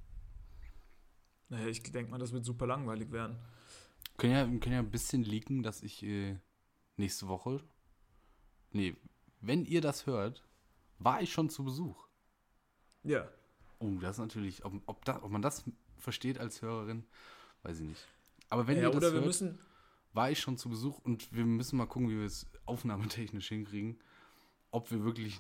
[1.47, 3.37] Naja, ich denke mal, das wird super langweilig werden.
[4.17, 6.37] Können ja, wir können ja ein bisschen leaken, dass ich äh,
[6.97, 7.63] nächste Woche.
[8.71, 8.95] Nee,
[9.39, 10.43] wenn ihr das hört,
[10.97, 12.07] war ich schon zu Besuch.
[13.03, 13.29] Ja,
[13.79, 15.63] Oh, das ist natürlich, ob, ob, da, ob man das
[15.97, 17.05] versteht als Hörerin,
[17.63, 18.07] weiß ich nicht.
[18.49, 19.59] Aber wenn ja ihr das oder wir hört, müssen,
[20.13, 23.99] war ich schon zu Besuch und wir müssen mal gucken, wie wir es aufnahmetechnisch hinkriegen.
[24.71, 25.39] Ob wir wirklich.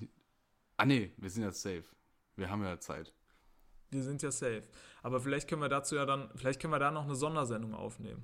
[0.77, 1.83] Ah, nee, wir sind jetzt safe.
[2.35, 3.13] Wir haben ja Zeit.
[3.91, 4.63] wir sind ja safe.
[5.01, 8.23] Aber vielleicht können wir dazu ja dann, vielleicht können wir da noch eine Sondersendung aufnehmen.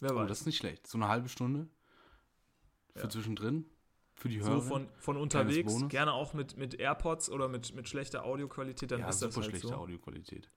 [0.00, 0.28] Wer Oh, weiß.
[0.28, 0.86] das ist nicht schlecht.
[0.88, 1.68] So eine halbe Stunde
[2.94, 3.08] für Ja.
[3.08, 3.64] zwischendrin.
[4.16, 4.62] Für die so Hörer.
[4.62, 9.08] von, von unterwegs, gerne auch mit, mit AirPods oder mit, mit schlechter Audioqualität, dann ja,
[9.08, 9.74] ist das super halt schlechte so.
[9.74, 10.50] Audioqualität.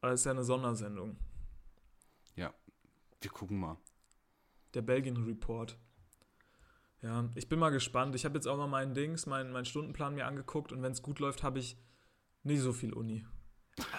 [0.00, 1.16] Aber es ist ja eine Sondersendung.
[3.22, 3.76] Wir gucken mal.
[4.74, 5.78] Der Belgien Report.
[7.02, 8.14] Ja, ich bin mal gespannt.
[8.14, 11.02] Ich habe jetzt auch mal meinen Dings, meinen, meinen Stundenplan mir angeguckt und wenn es
[11.02, 11.76] gut läuft, habe ich
[12.42, 13.24] nicht so viel Uni.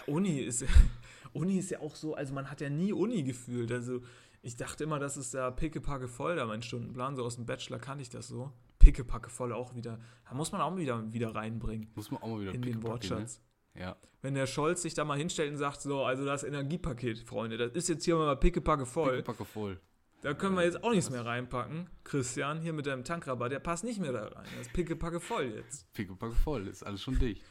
[0.07, 0.65] Uni ist,
[1.34, 3.71] Uni ist ja auch so, also man hat ja nie Uni gefühlt.
[3.71, 4.01] Also
[4.41, 7.15] ich dachte immer, das ist ja pickepacke voll, da mein Stundenplan.
[7.15, 8.51] So aus dem Bachelor kann ich das so.
[8.79, 9.99] Pickepacke voll auch wieder.
[10.27, 12.91] Da muss man auch wieder, wieder reinbringen Muss man auch mal wieder in den pickepacke,
[12.91, 13.39] Wortschatz.
[13.39, 13.45] Ne?
[13.76, 13.95] Ja.
[14.21, 17.71] Wenn der Scholz sich da mal hinstellt und sagt, so, also das Energiepaket, Freunde, das
[17.74, 19.17] ist jetzt hier mal pickepacke voll.
[19.17, 19.80] Pickepacke voll.
[20.21, 21.89] Da können wir jetzt auch nichts mehr reinpacken.
[22.05, 24.45] Christian, hier mit deinem Tankrabatt, der passt nicht mehr da rein.
[24.57, 25.91] Das ist pickepacke voll jetzt.
[25.93, 26.67] Pickepacke voll.
[26.67, 27.43] Ist alles schon dicht.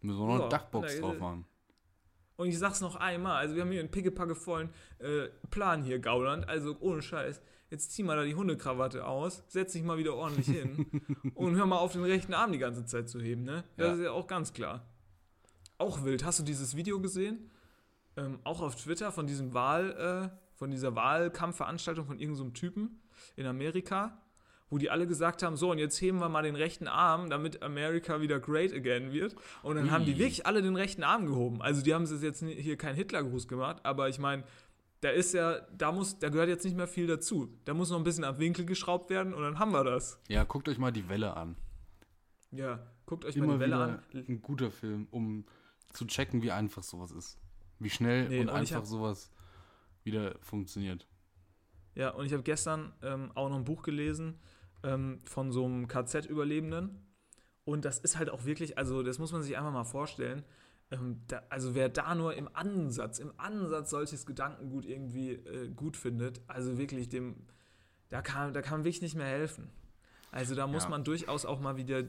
[0.00, 1.44] Müssen wir noch Ja, eine Dachbox drauf machen.
[2.36, 5.98] Und ich sag's noch einmal, also wir haben hier einen pickepacke vollen äh, Plan hier,
[5.98, 6.48] Gauland.
[6.48, 10.46] Also ohne Scheiß, jetzt zieh mal da die Hundekrawatte aus, setz dich mal wieder ordentlich
[10.48, 10.86] hin
[11.34, 13.62] und hör mal auf, den rechten Arm die ganze Zeit zu heben, ne?
[13.76, 13.94] Das Ja.
[13.94, 14.84] ist ja auch ganz klar.
[15.78, 16.24] Auch wild.
[16.24, 17.50] Hast du dieses Video gesehen?
[18.16, 23.02] Ähm, auch auf Twitter von diesem Wahl, äh, von dieser Wahlkampfveranstaltung von irgendeinem so Typen
[23.34, 24.22] in Amerika,
[24.70, 27.62] wo die alle gesagt haben, so und jetzt heben wir mal den rechten Arm, damit
[27.62, 29.34] America wieder great again wird.
[29.62, 31.60] Und dann haben die wirklich alle den rechten Arm gehoben.
[31.60, 34.44] Also die haben es jetzt hier keinen Hitlergruß gemacht, aber ich meine,
[35.00, 37.52] da ist ja, da muss, da gehört jetzt nicht mehr viel dazu.
[37.66, 40.18] Da muss noch ein bisschen am Winkel geschraubt werden und dann haben wir das.
[40.28, 41.56] Ja, guckt euch mal die Welle an.
[42.52, 44.02] Ja, guckt euch mal Immer die Welle an.
[44.14, 45.44] ein guter Film, um
[45.94, 47.38] zu checken, wie einfach sowas ist.
[47.78, 49.30] Wie schnell Nee, und und einfach hab- sowas
[50.02, 51.08] wieder funktioniert.
[51.94, 54.38] Ja, und ich habe gestern ähm, auch noch ein Buch gelesen
[54.82, 57.00] ähm, von so einem KZ-Überlebenden.
[57.64, 60.44] Und das ist halt auch wirklich, also das muss man sich einfach mal vorstellen.
[60.90, 65.96] Ähm, da, also wer da nur im Ansatz, im Ansatz solches Gedankengut irgendwie äh, gut
[65.96, 67.46] findet, also wirklich dem,
[68.10, 69.70] da kann, da kann man wirklich nicht mehr helfen.
[70.30, 70.90] Also da muss Ja.
[70.90, 72.02] man durchaus auch mal wieder,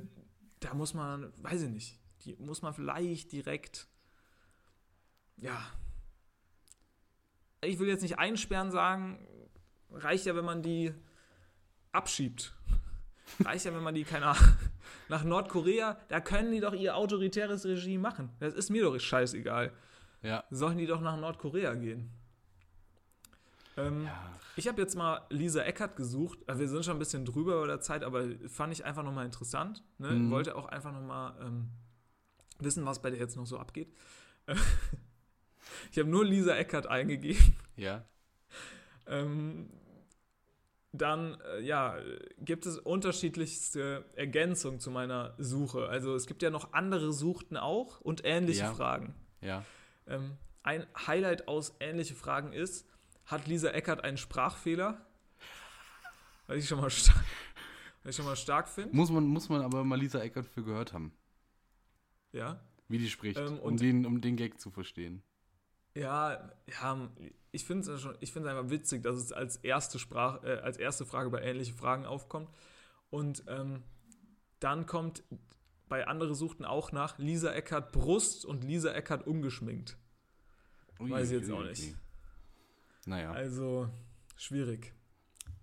[0.60, 3.88] da muss man, weiß ich nicht, die muss man vielleicht direkt,
[5.38, 5.60] ja,
[7.62, 9.28] ich will jetzt nicht einsperren sagen,
[9.92, 10.94] reicht ja, wenn man die
[11.92, 12.54] abschiebt.
[13.44, 14.54] Reicht ja, wenn man die, keine Ahnung,
[15.10, 18.30] nach Nordkorea, da können die doch ihr autoritäres Regime machen.
[18.40, 19.74] Das ist mir doch scheißegal.
[20.22, 20.44] Ja.
[20.52, 22.12] Sollen die doch nach Nordkorea gehen.
[23.78, 24.32] Ähm, Ja.
[24.58, 26.40] Ich habe jetzt mal Lisa Eckert gesucht.
[26.48, 29.26] Äh, Wir sind schon ein bisschen drüber über der Zeit, aber fand ich einfach nochmal
[29.26, 29.84] interessant.
[29.98, 30.12] Ne?
[30.12, 30.32] Mhm.
[30.32, 31.70] Wollte auch einfach nochmal ähm,
[32.60, 33.94] wissen, was bei der jetzt noch so abgeht.
[35.92, 37.56] Ich habe nur Lisa Eckert eingegeben.
[37.76, 38.06] Ja.
[39.08, 39.70] Ähm,
[40.92, 41.98] dann, äh, ja,
[42.40, 45.88] gibt es unterschiedlichste Ergänzungen zu meiner Suche.
[45.90, 48.74] Also es gibt ja noch andere Suchten auch und ähnliche Ja.
[48.74, 49.16] Fragen.
[49.42, 49.66] Ja.
[50.08, 52.88] Ähm, ein Highlight aus ähnliche Fragen ist,
[53.26, 55.06] hat Lisa Eckert einen Sprachfehler?
[56.48, 57.24] Was ich schon mal stark,
[58.04, 58.96] was ich schon mal stark finde.
[58.96, 61.12] Muss man, muss man aber mal Lisa Eckert für gehört haben,
[62.36, 62.60] Ja.
[62.88, 65.24] wie die spricht, Ähm, um, den, um den Gag zu verstehen.
[65.96, 67.10] Ja, ja,
[67.52, 70.58] ich finde es schon, ich finde es einfach witzig, dass es als erste Sprach, äh,
[70.58, 72.50] als erste Frage bei ähnliche Fragen aufkommt.
[73.10, 73.82] Und ähm,
[74.60, 75.24] dann kommt
[75.88, 79.98] bei andere Suchten auch nach Lisa Eckert Brust und Lisa Eckert ungeschminkt.
[81.00, 81.96] Weiß ich jetzt auch nicht.
[83.06, 83.90] Naja, Also
[84.36, 84.94] schwierig.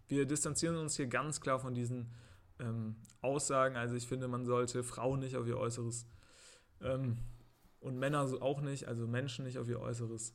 [0.08, 2.10] Wir distanzieren uns hier ganz klar von diesen
[2.58, 3.76] ähm, Aussagen.
[3.76, 6.06] Also ich finde, man sollte Frauen nicht auf ihr Äußeres
[6.82, 7.18] ähm,
[7.80, 10.34] und Männer so auch nicht, also Menschen nicht auf ihr Äußeres.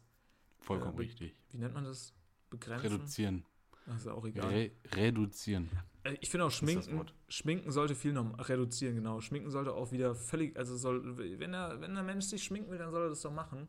[0.59, 1.35] vollkommen äh, richtig.
[1.51, 2.13] Wie nennt man das?
[2.49, 2.91] Begrenzen?
[2.91, 3.45] Reduzieren.
[3.89, 4.47] Ach, ist auch egal.
[4.49, 5.69] Re reduzieren.
[6.03, 7.05] Äh, Ich finde auch das Schminken.
[7.29, 9.21] Schminken sollte viel noch reduzieren, genau.
[9.21, 12.77] Schminken sollte auch wieder völlig, also soll, wenn er, wenn der Mensch sich schminken will,
[12.77, 13.67] dann soll er das doch machen.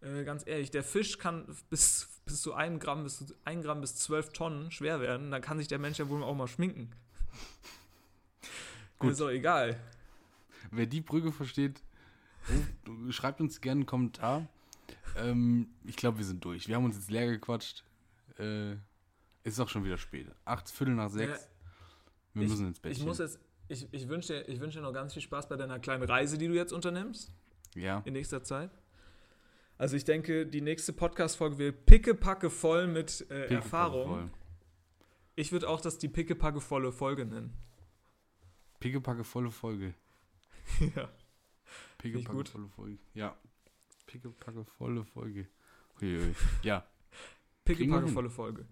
[0.00, 3.80] Äh, ganz ehrlich, der Fisch kann bis, bis zu einem Gramm, bis zu ein Gramm
[3.80, 6.90] bis zwölf Tonnen schwer werden, dann kann sich der Mensch ja wohl auch mal schminken.
[8.98, 9.12] Gut.
[9.12, 9.78] Ist doch egal.
[10.70, 11.82] Wer die Brücke versteht,
[13.10, 14.48] schreibt uns gerne einen Kommentar.
[15.16, 16.68] Ähm, ich glaube, wir sind durch.
[16.68, 17.84] Wir haben uns jetzt leer gequatscht.
[18.38, 18.76] Äh,
[19.44, 20.26] ist auch schon wieder spät.
[20.44, 21.48] Acht Viertel nach sechs.
[22.34, 22.92] Wir ich- müssen ins Bett.
[22.92, 23.38] Ich muss jetzt,
[23.68, 26.38] ich, ich wünsche dir, ich wünsch dir noch ganz viel Spaß bei deiner kleinen Reise,
[26.38, 27.32] die du jetzt unternimmst.
[27.74, 28.02] ja.
[28.04, 28.70] in nächster Zeit.
[29.78, 34.08] Also ich denke, die nächste Podcast-Folge wird pickepacke voll mit äh, Picke, Erfahrung.
[34.08, 34.30] voll.
[35.34, 37.52] Ich würde auch das die pickepacke volle Folge nennen.
[38.80, 39.94] Pickepacke volle Folge.
[40.96, 41.08] ja.
[42.02, 42.98] Pickepacke volle Folge.
[43.14, 43.36] Ja.
[44.06, 45.48] Pickepacke volle Folge.
[46.62, 46.84] Ja.
[47.64, 48.08] Hin.
[48.08, 48.66] volle Folge.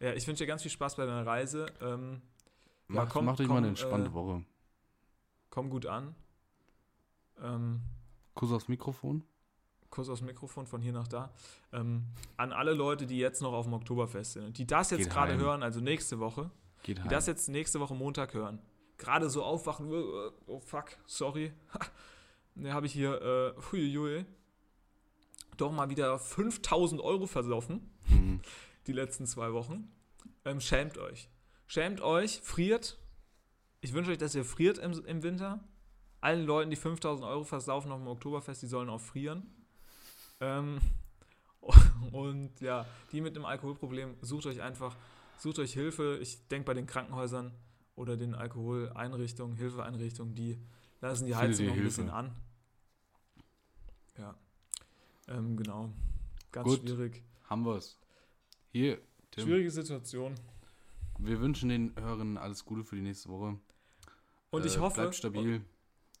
[0.00, 1.66] Ja, ich wünsche dir ganz viel Spaß bei deiner Reise.
[1.80, 2.20] Ähm,
[2.88, 4.44] Ja, Mach, komm- mach dich mal komm, eine entspannte äh, Woche.
[5.48, 6.14] komm gut an.
[7.42, 7.80] Ähm,
[8.34, 9.22] Kuss aufs Mikrofon.
[9.88, 11.32] Kuss aufs Mikrofon von hier nach da.
[11.72, 12.04] Ähm,
[12.36, 15.36] an alle Leute, die jetzt noch auf dem Oktoberfest sind und die das jetzt gerade
[15.36, 16.50] hören, also nächste Woche,
[16.82, 17.08] Geht die heim.
[17.08, 18.60] das jetzt nächste Woche Montag hören,
[19.00, 21.52] gerade so aufwachen, äh, oh fuck, sorry,
[22.54, 24.24] ne, habe ich hier, äh, huiuiui,
[25.56, 28.40] doch mal wieder 5000 Euro versoffen, Mhm.
[28.86, 29.90] die letzten zwei Wochen.
[30.44, 31.28] Ähm, schämt euch.
[31.66, 32.98] Schämt euch, friert.
[33.80, 35.60] Ich wünsche euch, dass ihr friert im, im Winter.
[36.20, 39.46] Allen Leuten, die 5000 Euro versaufen auf dem Oktoberfest, die sollen auch frieren.
[40.40, 40.80] Ähm,
[42.12, 44.96] und ja, die mit einem Alkoholproblem, sucht euch einfach,
[45.38, 46.18] sucht euch Hilfe.
[46.20, 47.54] Ich denke bei den Krankenhäusern
[47.96, 50.58] oder den Alkoholeinrichtungen, Hilfeeinrichtungen, die
[51.00, 52.16] lassen die Heizung noch ein bisschen Hilfe?
[52.16, 52.32] an.
[54.18, 54.34] Ja,
[55.28, 55.90] ähm, genau.
[56.52, 56.80] Ganz Gut.
[56.80, 57.22] schwierig.
[57.48, 57.98] Haben wir's.
[58.72, 59.44] Hier, Tim.
[59.44, 60.34] Schwierige Situation.
[61.18, 63.58] Wir wünschen den Hörern alles Gute für die nächste Woche.
[64.50, 65.00] Und ich Äh, hoffe.
[65.02, 65.64] Bleibt stabil.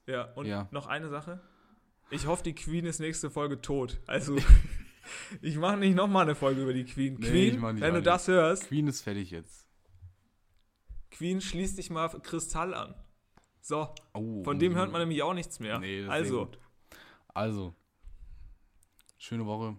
[0.06, 0.68] Ja, und Ja.
[0.70, 1.40] noch eine Sache.
[2.10, 4.00] Ich hoffe, die Queen ist nächste Folge tot.
[4.06, 4.36] Also,
[5.42, 7.14] ich mache nicht nochmal eine Folge über die Queen.
[7.14, 9.68] Nee, Queen, ich wenn du das hörst, Queen ist fertig jetzt.
[11.10, 12.94] Queen, schließ dich mal Kristall an.
[13.60, 15.78] So, Oh, von dem hört man nämlich auch nichts mehr.
[15.78, 16.50] Nee, das also.
[17.28, 17.74] Also,
[19.18, 19.76] schöne Woche.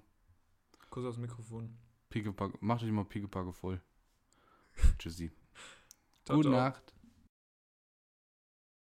[0.90, 1.78] Kuss aufs Mikrofon.
[2.10, 3.82] Pickepacke, macht euch mal Pickepacke voll.
[5.00, 5.32] Tschüssi.
[6.28, 6.50] Gute.
[6.50, 6.94] Nacht.